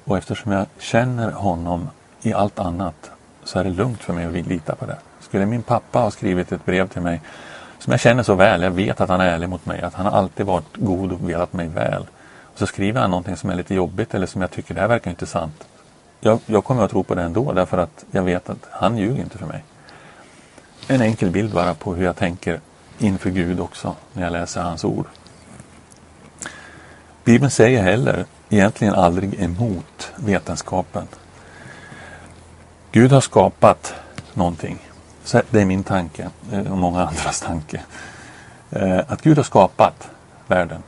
Och 0.04 0.18
eftersom 0.18 0.52
jag 0.52 0.66
känner 0.78 1.32
honom 1.32 1.88
i 2.22 2.32
allt 2.32 2.58
annat 2.58 3.10
så 3.44 3.58
är 3.58 3.64
det 3.64 3.70
lugnt 3.70 4.02
för 4.02 4.12
mig 4.12 4.24
att 4.26 4.46
lita 4.48 4.74
på 4.74 4.86
det. 4.86 4.96
Skulle 5.20 5.46
min 5.46 5.62
pappa 5.62 5.98
ha 5.98 6.10
skrivit 6.10 6.52
ett 6.52 6.64
brev 6.64 6.88
till 6.88 7.02
mig 7.02 7.20
som 7.78 7.90
jag 7.90 8.00
känner 8.00 8.22
så 8.22 8.34
väl, 8.34 8.62
jag 8.62 8.70
vet 8.70 9.00
att 9.00 9.08
han 9.08 9.20
är 9.20 9.26
ärlig 9.26 9.48
mot 9.48 9.66
mig, 9.66 9.82
att 9.82 9.94
han 9.94 10.06
alltid 10.06 10.46
varit 10.46 10.76
god 10.76 11.12
och 11.12 11.28
velat 11.28 11.52
mig 11.52 11.68
väl. 11.68 12.06
Och 12.42 12.58
så 12.58 12.66
skriver 12.66 13.00
han 13.00 13.10
någonting 13.10 13.36
som 13.36 13.50
är 13.50 13.54
lite 13.54 13.74
jobbigt 13.74 14.14
eller 14.14 14.26
som 14.26 14.40
jag 14.40 14.50
tycker 14.50 14.74
det 14.74 14.80
här 14.80 14.88
verkar 14.88 15.10
intressant. 15.10 15.68
Jag, 16.20 16.38
jag 16.46 16.64
kommer 16.64 16.84
att 16.84 16.90
tro 16.90 17.02
på 17.02 17.14
det 17.14 17.22
ändå 17.22 17.52
därför 17.52 17.78
att 17.78 18.04
jag 18.10 18.22
vet 18.22 18.50
att 18.50 18.66
han 18.70 18.98
ljuger 18.98 19.22
inte 19.22 19.38
för 19.38 19.46
mig. 19.46 19.64
En 20.88 21.02
enkel 21.02 21.30
bild 21.30 21.52
bara 21.52 21.74
på 21.74 21.94
hur 21.94 22.04
jag 22.04 22.16
tänker 22.16 22.60
inför 22.98 23.30
Gud 23.30 23.60
också 23.60 23.96
när 24.12 24.22
jag 24.22 24.32
läser 24.32 24.62
hans 24.62 24.84
ord. 24.84 25.06
Bibeln 27.24 27.50
säger 27.50 27.82
heller 27.82 28.24
egentligen 28.48 28.94
aldrig 28.94 29.42
emot 29.42 30.12
vetenskapen. 30.16 31.06
Gud 32.92 33.12
har 33.12 33.20
skapat 33.20 33.94
någonting. 34.34 34.78
det 35.50 35.60
är 35.60 35.64
min 35.64 35.84
tanke 35.84 36.30
eh, 36.52 36.72
och 36.72 36.78
många 36.78 37.00
andras 37.06 37.40
tanke. 37.40 37.80
Eh, 38.70 38.98
att 39.08 39.22
Gud 39.22 39.36
har 39.36 39.44
skapat 39.44 40.08
världen. 40.46 40.82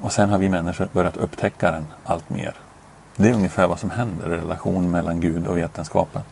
Och 0.00 0.12
sen 0.12 0.30
har 0.30 0.38
vi 0.38 0.48
människor 0.48 0.88
börjat 0.92 1.16
upptäcka 1.16 1.70
den 1.70 1.86
allt 2.04 2.30
mer. 2.30 2.54
Det 3.16 3.28
är 3.28 3.34
ungefär 3.34 3.66
vad 3.66 3.78
som 3.78 3.90
händer 3.90 4.34
i 4.34 4.36
relationen 4.36 4.90
mellan 4.90 5.20
Gud 5.20 5.46
och 5.46 5.56
vetenskapen. 5.56 6.22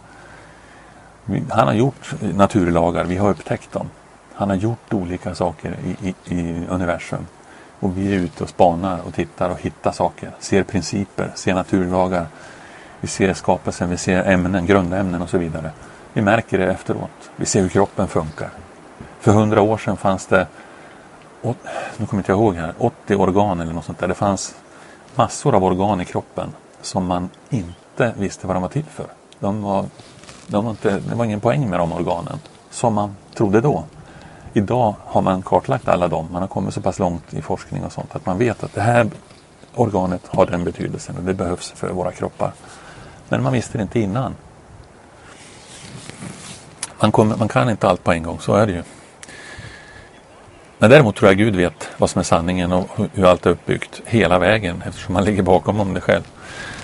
Han 1.48 1.66
har 1.66 1.74
gjort 1.74 2.14
naturlagar, 2.20 3.04
vi 3.04 3.16
har 3.16 3.30
upptäckt 3.30 3.72
dem. 3.72 3.90
Han 4.34 4.48
har 4.48 4.56
gjort 4.56 4.92
olika 4.92 5.34
saker 5.34 5.76
i, 5.84 6.08
i, 6.08 6.34
i 6.34 6.66
universum. 6.66 7.26
Och 7.80 7.98
vi 7.98 8.14
är 8.14 8.18
ute 8.18 8.42
och 8.44 8.48
spanar 8.48 9.00
och 9.06 9.14
tittar 9.14 9.50
och 9.50 9.60
hittar 9.60 9.92
saker, 9.92 10.30
ser 10.38 10.62
principer, 10.62 11.30
ser 11.34 11.54
naturlagar. 11.54 12.26
Vi 13.00 13.08
ser 13.08 13.34
skapelsen, 13.34 13.90
vi 13.90 13.96
ser 13.96 14.24
ämnen, 14.24 14.66
grundämnen 14.66 15.22
och 15.22 15.30
så 15.30 15.38
vidare. 15.38 15.70
Vi 16.12 16.22
märker 16.22 16.58
det 16.58 16.66
efteråt. 16.66 17.30
Vi 17.36 17.46
ser 17.46 17.62
hur 17.62 17.68
kroppen 17.68 18.08
funkar. 18.08 18.50
För 19.20 19.32
hundra 19.32 19.62
år 19.62 19.78
sedan 19.78 19.96
fanns 19.96 20.26
det, 20.26 20.46
nu 21.42 22.06
kommer 22.06 22.20
inte 22.20 22.32
jag 22.32 22.38
ihåg 22.38 22.54
här, 22.54 22.74
80 22.78 23.14
organ 23.14 23.60
eller 23.60 23.72
något 23.72 23.84
sånt 23.84 23.98
där. 23.98 24.08
Det 24.08 24.14
fanns 24.14 24.54
massor 25.14 25.54
av 25.54 25.64
organ 25.64 26.00
i 26.00 26.04
kroppen 26.04 26.52
som 26.82 27.06
man 27.06 27.28
inte 27.50 28.14
visste 28.16 28.46
vad 28.46 28.56
de 28.56 28.62
var 28.62 28.68
till 28.68 28.84
för. 28.84 29.06
De 29.38 29.62
var, 29.62 29.84
de 30.46 30.64
var 30.64 30.70
inte, 30.70 30.98
det 30.98 31.14
var 31.14 31.24
ingen 31.24 31.40
poäng 31.40 31.70
med 31.70 31.80
de 31.80 31.92
organen, 31.92 32.38
som 32.70 32.94
man 32.94 33.16
trodde 33.34 33.60
då. 33.60 33.84
Idag 34.52 34.94
har 35.04 35.22
man 35.22 35.42
kartlagt 35.42 35.88
alla 35.88 36.08
dem. 36.08 36.28
Man 36.32 36.42
har 36.42 36.48
kommit 36.48 36.74
så 36.74 36.80
pass 36.80 36.98
långt 36.98 37.34
i 37.34 37.42
forskning 37.42 37.84
och 37.84 37.92
sånt 37.92 38.16
att 38.16 38.26
man 38.26 38.38
vet 38.38 38.64
att 38.64 38.74
det 38.74 38.80
här 38.80 39.10
organet 39.74 40.22
har 40.26 40.46
den 40.46 40.64
betydelsen 40.64 41.16
och 41.16 41.22
det 41.22 41.34
behövs 41.34 41.70
för 41.70 41.92
våra 41.92 42.12
kroppar. 42.12 42.52
Men 43.28 43.42
man 43.42 43.52
visste 43.52 43.78
det 43.78 43.82
inte 43.82 44.00
innan. 44.00 44.34
Man, 47.00 47.12
kommer, 47.12 47.36
man 47.36 47.48
kan 47.48 47.70
inte 47.70 47.88
allt 47.88 48.04
på 48.04 48.12
en 48.12 48.22
gång, 48.22 48.40
så 48.40 48.54
är 48.54 48.66
det 48.66 48.72
ju. 48.72 48.82
Men 50.78 50.90
däremot 50.90 51.16
tror 51.16 51.30
jag 51.30 51.38
Gud 51.38 51.56
vet 51.56 51.88
vad 51.98 52.10
som 52.10 52.18
är 52.18 52.22
sanningen 52.22 52.72
och 52.72 52.88
hur 53.12 53.24
allt 53.24 53.46
är 53.46 53.50
uppbyggt 53.50 54.02
hela 54.06 54.38
vägen 54.38 54.82
eftersom 54.86 55.14
han 55.14 55.24
ligger 55.24 55.42
bakom 55.42 55.80
om 55.80 55.94
det 55.94 56.00
själv. 56.00 56.22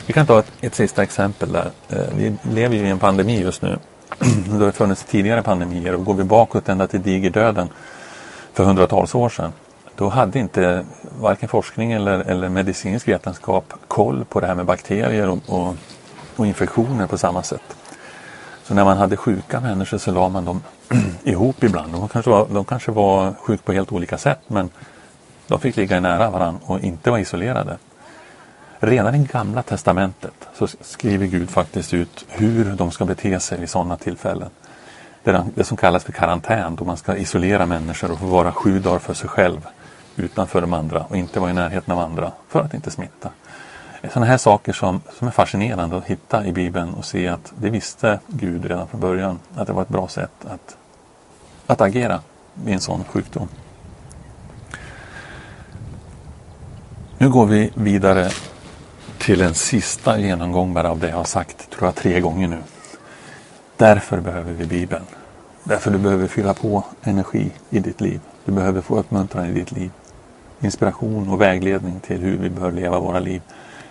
Vi 0.06 0.12
kan 0.12 0.26
ta 0.26 0.38
ett, 0.38 0.52
ett 0.60 0.74
sista 0.74 1.02
exempel 1.02 1.52
där. 1.52 1.70
Eh, 1.88 1.98
vi 2.16 2.36
lever 2.42 2.76
ju 2.76 2.86
i 2.86 2.90
en 2.90 2.98
pandemi 2.98 3.40
just 3.40 3.62
nu 3.62 3.78
det 4.58 4.64
har 4.64 4.70
funnits 4.70 5.04
tidigare 5.04 5.42
pandemier 5.42 5.94
och 5.94 6.04
går 6.04 6.14
vi 6.14 6.24
bakåt 6.24 6.68
ända 6.68 6.86
till 6.86 7.02
digerdöden 7.02 7.68
för 8.52 8.64
hundratals 8.64 9.14
år 9.14 9.28
sedan. 9.28 9.52
Då 9.96 10.08
hade 10.08 10.38
inte 10.38 10.84
varken 11.20 11.48
forskning 11.48 11.92
eller, 11.92 12.18
eller 12.18 12.48
medicinsk 12.48 13.08
vetenskap 13.08 13.74
koll 13.88 14.24
på 14.24 14.40
det 14.40 14.46
här 14.46 14.54
med 14.54 14.66
bakterier 14.66 15.28
och, 15.28 15.38
och, 15.46 15.74
och 16.36 16.46
infektioner 16.46 17.06
på 17.06 17.18
samma 17.18 17.42
sätt. 17.42 17.76
Så 18.64 18.74
när 18.74 18.84
man 18.84 18.96
hade 18.96 19.16
sjuka 19.16 19.60
människor 19.60 19.98
så 19.98 20.10
la 20.10 20.28
man 20.28 20.44
dem 20.44 20.62
ihop 21.22 21.64
ibland. 21.64 21.92
De 21.92 22.08
kanske, 22.08 22.30
var, 22.30 22.46
de 22.50 22.64
kanske 22.64 22.92
var 22.92 23.34
sjuka 23.34 23.62
på 23.64 23.72
helt 23.72 23.92
olika 23.92 24.18
sätt 24.18 24.40
men 24.46 24.70
de 25.46 25.60
fick 25.60 25.76
ligga 25.76 26.00
nära 26.00 26.30
varandra 26.30 26.60
och 26.66 26.80
inte 26.80 27.10
vara 27.10 27.20
isolerade. 27.20 27.78
Redan 28.86 29.14
i 29.14 29.28
Gamla 29.32 29.62
Testamentet 29.62 30.48
så 30.54 30.66
skriver 30.80 31.26
Gud 31.26 31.50
faktiskt 31.50 31.94
ut 31.94 32.24
hur 32.28 32.64
de 32.64 32.90
ska 32.90 33.04
bete 33.04 33.40
sig 33.40 33.60
vid 33.60 33.70
sådana 33.70 33.96
tillfällen. 33.96 34.50
Det, 35.54 35.64
som 35.64 35.76
kallas 35.76 36.04
för 36.04 36.12
karantän, 36.12 36.76
då 36.76 36.84
man 36.84 36.96
ska 36.96 37.16
isolera 37.16 37.66
människor 37.66 38.10
och 38.10 38.18
få 38.18 38.26
vara 38.26 38.52
sju 38.52 38.78
dagar 38.78 38.98
för 38.98 39.14
sig 39.14 39.28
själv 39.28 39.66
utanför 40.16 40.60
de 40.60 40.72
andra 40.72 41.04
och 41.04 41.16
inte 41.16 41.40
vara 41.40 41.50
i 41.50 41.54
närheten 41.54 41.92
av 41.94 42.00
andra 42.00 42.32
för 42.48 42.60
att 42.60 42.74
inte 42.74 42.90
smitta. 42.90 43.30
Sådana 44.12 44.26
här 44.26 44.36
saker 44.36 44.72
som, 44.72 45.00
som 45.18 45.28
är 45.28 45.32
fascinerande 45.32 45.96
att 45.96 46.04
hitta 46.04 46.46
i 46.46 46.52
Bibeln 46.52 46.94
och 46.94 47.04
se 47.04 47.28
att 47.28 47.52
det 47.58 47.70
visste 47.70 48.20
Gud 48.26 48.64
redan 48.64 48.88
från 48.88 49.00
början 49.00 49.38
att 49.56 49.66
det 49.66 49.72
var 49.72 49.82
ett 49.82 49.88
bra 49.88 50.08
sätt 50.08 50.44
att, 50.44 50.76
att 51.66 51.80
agera 51.80 52.20
vid 52.54 52.74
en 52.74 52.80
sån 52.80 53.04
sjukdom. 53.04 53.48
Nu 57.18 57.28
går 57.28 57.46
vi 57.46 57.70
vidare 57.74 58.30
till 59.26 59.40
en 59.40 59.54
sista 59.54 60.18
genomgång 60.18 60.74
bara 60.74 60.90
av 60.90 60.98
det 60.98 61.08
jag 61.08 61.16
har 61.16 61.24
sagt, 61.24 61.70
tror 61.70 61.84
jag, 61.88 61.94
tre 61.94 62.20
gånger 62.20 62.48
nu. 62.48 62.62
Därför 63.76 64.20
behöver 64.20 64.52
vi 64.52 64.66
Bibeln. 64.66 65.04
Därför 65.64 65.90
du 65.90 65.98
behöver 65.98 66.26
fylla 66.26 66.54
på 66.54 66.84
energi 67.02 67.50
i 67.70 67.78
ditt 67.78 68.00
liv. 68.00 68.20
Du 68.44 68.52
behöver 68.52 68.80
få 68.80 68.98
uppmuntran 68.98 69.46
i 69.46 69.52
ditt 69.52 69.72
liv. 69.72 69.90
Inspiration 70.60 71.28
och 71.28 71.40
vägledning 71.40 72.00
till 72.00 72.20
hur 72.20 72.36
vi 72.38 72.50
bör 72.50 72.72
leva 72.72 73.00
våra 73.00 73.18
liv 73.18 73.42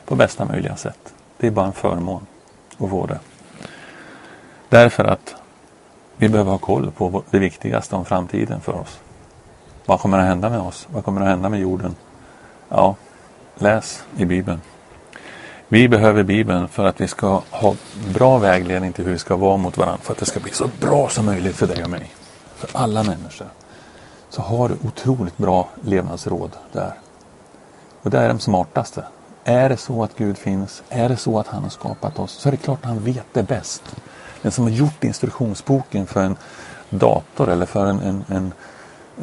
på 0.05 0.15
bästa 0.15 0.45
möjliga 0.45 0.75
sätt. 0.75 1.13
Det 1.37 1.47
är 1.47 1.51
bara 1.51 1.65
en 1.65 1.73
förmån 1.73 2.25
att 2.77 2.89
få 2.89 3.05
det. 3.05 3.19
Därför 4.69 5.03
att 5.03 5.35
vi 6.17 6.29
behöver 6.29 6.51
ha 6.51 6.57
koll 6.57 6.91
på 6.91 7.23
det 7.29 7.39
viktigaste 7.39 7.95
om 7.95 8.05
framtiden 8.05 8.61
för 8.61 8.73
oss. 8.73 8.99
Vad 9.85 9.99
kommer 9.99 10.19
att 10.19 10.25
hända 10.25 10.49
med 10.49 10.59
oss? 10.59 10.87
Vad 10.91 11.05
kommer 11.05 11.21
att 11.21 11.27
hända 11.27 11.49
med 11.49 11.59
jorden? 11.59 11.95
Ja, 12.69 12.95
läs 13.55 14.03
i 14.17 14.25
Bibeln. 14.25 14.61
Vi 15.67 15.87
behöver 15.87 16.23
Bibeln 16.23 16.67
för 16.67 16.85
att 16.85 17.01
vi 17.01 17.07
ska 17.07 17.41
ha 17.49 17.75
bra 18.13 18.37
vägledning 18.37 18.93
till 18.93 19.05
hur 19.05 19.11
vi 19.11 19.19
ska 19.19 19.35
vara 19.35 19.57
mot 19.57 19.77
varandra. 19.77 19.99
För 20.01 20.13
att 20.13 20.19
det 20.19 20.25
ska 20.25 20.39
bli 20.39 20.51
så 20.51 20.69
bra 20.79 21.09
som 21.09 21.25
möjligt 21.25 21.55
för 21.55 21.67
dig 21.67 21.83
och 21.83 21.89
mig. 21.89 22.11
För 22.55 22.69
alla 22.73 23.03
människor. 23.03 23.47
Så 24.29 24.41
har 24.41 24.69
du 24.69 24.75
otroligt 24.87 25.37
bra 25.37 25.69
levnadsråd 25.81 26.51
där. 26.71 26.93
Och 28.01 28.09
det 28.09 28.19
är 28.19 28.27
de 28.27 28.39
smartaste. 28.39 29.03
Är 29.43 29.69
det 29.69 29.77
så 29.77 30.03
att 30.03 30.17
Gud 30.17 30.37
finns, 30.37 30.83
är 30.89 31.09
det 31.09 31.17
så 31.17 31.39
att 31.39 31.47
han 31.47 31.63
har 31.63 31.69
skapat 31.69 32.19
oss, 32.19 32.31
så 32.31 32.49
är 32.49 32.51
det 32.51 32.57
klart 32.57 32.79
att 32.81 32.85
han 32.85 32.99
vet 32.99 33.25
det 33.33 33.43
bäst. 33.43 33.95
Den 34.41 34.51
som 34.51 34.63
har 34.63 34.71
gjort 34.71 35.03
instruktionsboken 35.03 36.07
för 36.07 36.23
en 36.23 36.37
dator 36.89 37.49
eller 37.49 37.65
för 37.65 37.85
en, 37.85 37.99
en, 37.99 38.23
en, 38.27 38.53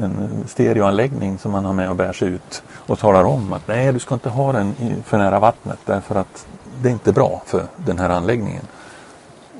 en 0.00 0.44
stereoanläggning 0.48 1.38
som 1.38 1.52
man 1.52 1.64
har 1.64 1.72
med 1.72 1.90
och 1.90 1.96
bär 1.96 2.12
sig 2.12 2.28
ut 2.28 2.62
och 2.70 2.98
talar 2.98 3.24
om 3.24 3.52
att 3.52 3.68
nej, 3.68 3.92
du 3.92 3.98
ska 3.98 4.14
inte 4.14 4.28
ha 4.28 4.52
den 4.52 4.74
för 5.04 5.18
nära 5.18 5.38
vattnet 5.38 5.78
därför 5.84 6.14
att 6.14 6.46
det 6.82 6.88
är 6.88 6.92
inte 6.92 7.12
bra 7.12 7.42
för 7.46 7.66
den 7.76 7.98
här 7.98 8.10
anläggningen. 8.10 8.64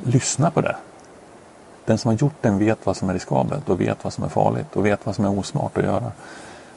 Lyssna 0.03 0.51
på 0.51 0.61
det. 0.61 0.77
Den 1.85 1.99
som 1.99 2.09
har 2.09 2.19
gjort 2.19 2.35
den 2.41 2.59
vet 2.59 2.87
vad 2.87 2.97
som 2.97 3.09
är 3.09 3.15
riskabelt 3.15 3.69
och 3.69 3.81
vet 3.81 4.05
vad 4.05 4.13
som 4.13 4.25
är 4.25 4.29
farligt 4.29 4.77
och 4.77 4.87
vet 4.87 5.07
vad 5.07 5.17
som 5.17 5.25
är 5.25 5.39
osmart 5.39 5.79
att 5.79 5.85
göra. 5.85 6.13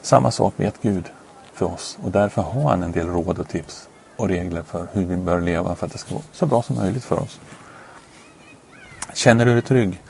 Samma 0.02 0.30
sak 0.30 0.54
vet 0.56 0.82
Gud 0.82 1.04
för 1.52 1.66
oss 1.66 1.98
och 2.04 2.10
därför 2.10 2.42
har 2.42 2.70
han 2.70 2.82
en 2.82 2.92
del 2.92 3.06
råd 3.06 3.38
och 3.38 3.48
tips 3.48 3.88
och 4.16 4.28
regler 4.28 4.62
för 4.62 4.86
hur 4.92 5.04
vi 5.04 5.16
bör 5.16 5.40
leva 5.40 5.74
för 5.74 5.86
att 5.86 5.92
det 5.92 5.98
ska 5.98 6.14
gå 6.14 6.20
så 6.32 6.46
bra 6.46 6.62
som 6.62 6.76
möjligt 6.76 7.04
för 7.04 7.18
oss. 7.18 7.40
Känner 9.14 9.46
du 9.46 9.52
dig 9.52 9.62
trygg 9.62 10.02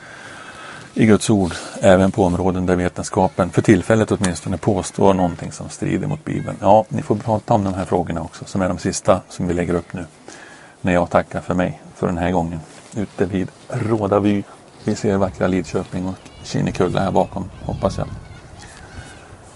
i 0.99 1.07
Guds 1.07 1.31
ord 1.31 1.55
även 1.81 2.13
på 2.13 2.25
områden 2.25 2.67
där 2.67 2.77
vetenskapen 2.77 3.51
för 3.51 3.63
tillfället 3.63 4.13
åtminstone 4.13 4.57
påstår 4.57 5.15
någonting 5.15 5.53
som 5.53 5.69
strider 5.69 6.07
mot 6.07 6.25
Bibeln? 6.25 6.57
Ja, 6.61 6.85
ni 6.89 7.03
får 7.03 7.17
prata 7.17 7.55
om 7.55 7.65
de 7.65 7.75
här 7.75 7.85
frågorna 7.85 8.23
också 8.23 8.45
som 8.45 8.63
är 8.63 8.69
de 8.69 8.79
sista 8.79 9.21
som 9.29 9.49
vi 9.49 9.55
lägger 9.55 9.75
upp 9.75 9.93
nu 9.93 10.07
när 10.81 10.93
jag 10.93 11.11
tackar 11.11 11.41
för 11.41 11.55
mig 11.55 11.81
för 11.95 12.07
den 12.07 12.19
här 12.19 12.31
gången 12.31 12.61
ute 12.97 13.25
vid 13.25 13.49
Rådavy. 13.69 14.43
Vi 14.85 14.95
ser 14.95 15.17
vackra 15.17 15.47
Lidköping 15.47 16.07
och 16.07 16.15
Kinnekulla 16.43 17.01
här 17.01 17.11
bakom, 17.11 17.51
hoppas 17.63 17.99
jag. 17.99 18.09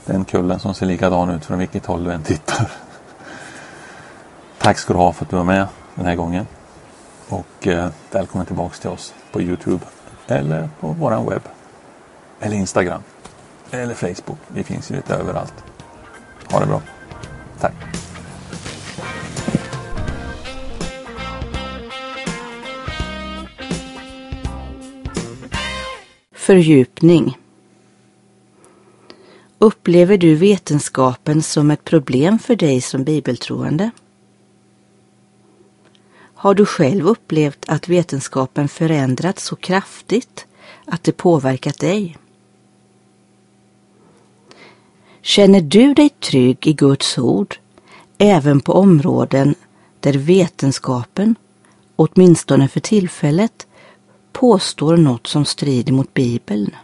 Den 0.05 0.25
kullen 0.25 0.61
som 0.61 0.75
ser 0.75 0.87
likadan 0.87 1.31
ut 1.31 1.45
från 1.45 1.59
vilket 1.59 1.87
håll 1.87 2.05
du 2.05 2.13
än 2.13 2.23
tittar. 2.23 2.71
Tack 4.59 4.79
ska 4.79 4.93
du 4.93 4.99
ha 4.99 5.13
för 5.13 5.25
att 5.25 5.31
du 5.31 5.37
var 5.37 5.45
med 5.45 5.67
den 5.95 6.07
här 6.07 6.15
gången. 6.17 6.47
Och 7.29 7.67
eh, 7.67 7.89
välkommen 8.13 8.47
tillbaks 8.47 8.81
till 8.81 8.91
oss 8.91 9.15
på 9.33 9.41
Youtube 9.41 9.85
eller 10.31 10.69
på 10.81 10.89
vår 10.89 11.31
webb. 11.31 11.43
Eller 12.41 12.57
Instagram. 12.57 13.03
Eller 13.71 13.95
Facebook. 13.95 14.39
Vi 14.49 14.65
finns 14.65 14.91
ju 14.91 14.97
lite 14.97 15.15
överallt. 15.15 15.55
Ha 16.51 16.61
det 16.61 16.67
bra. 16.67 16.83
Tack. 17.61 17.75
Fördjupning 26.35 27.37
Upplever 29.63 30.19
du 30.19 30.35
vetenskapen 30.35 31.43
som 31.43 31.71
ett 31.71 31.85
problem 31.85 32.39
för 32.39 32.57
dig 32.57 32.81
som 32.81 33.05
bibeltroende? 33.05 33.91
Har 36.41 36.55
du 36.55 36.67
själv 36.67 37.07
upplevt 37.07 37.65
att 37.69 37.89
vetenskapen 37.89 38.69
förändrats 38.69 39.45
så 39.45 39.57
kraftigt 39.57 40.47
att 40.85 41.05
det 41.05 41.13
påverkat 41.13 41.79
dig? 41.79 42.17
Känner 45.23 45.61
du 45.61 45.95
dig 45.95 46.09
trygg 46.09 46.67
i 46.67 46.73
Guds 46.73 47.19
ord 47.19 47.57
även 48.19 48.61
på 48.61 48.73
områden 48.73 49.55
där 50.01 50.13
vetenskapen, 50.13 51.35
åtminstone 51.97 52.69
för 52.69 52.81
tillfället, 52.81 53.67
påstår 54.33 54.97
något 54.97 55.27
som 55.27 55.45
strider 55.45 55.93
mot 55.93 56.15
Bibeln? 56.15 56.77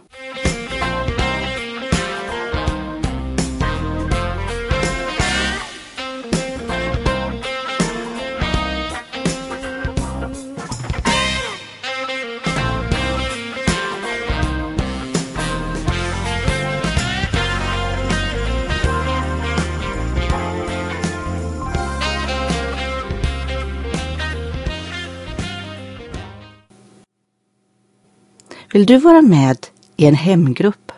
Vill 28.77 28.85
du 28.85 28.97
vara 28.97 29.21
med 29.21 29.67
i 29.95 30.05
en 30.05 30.15
hemgrupp? 30.15 30.91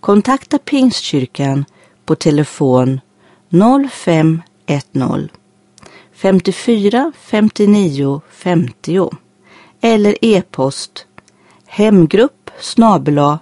Kontakta 0.00 0.58
Pingstkyrkan 0.58 1.64
på 2.04 2.14
telefon 2.14 3.00
0510 3.98 5.28
54 6.12 7.12
59 7.20 8.20
50 8.30 9.10
eller 9.80 10.24
e-post 10.24 11.06
hemgrupp 11.66 12.50
snabela 12.60 13.38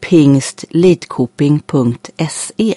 pingstlidkoping.se 0.00 2.74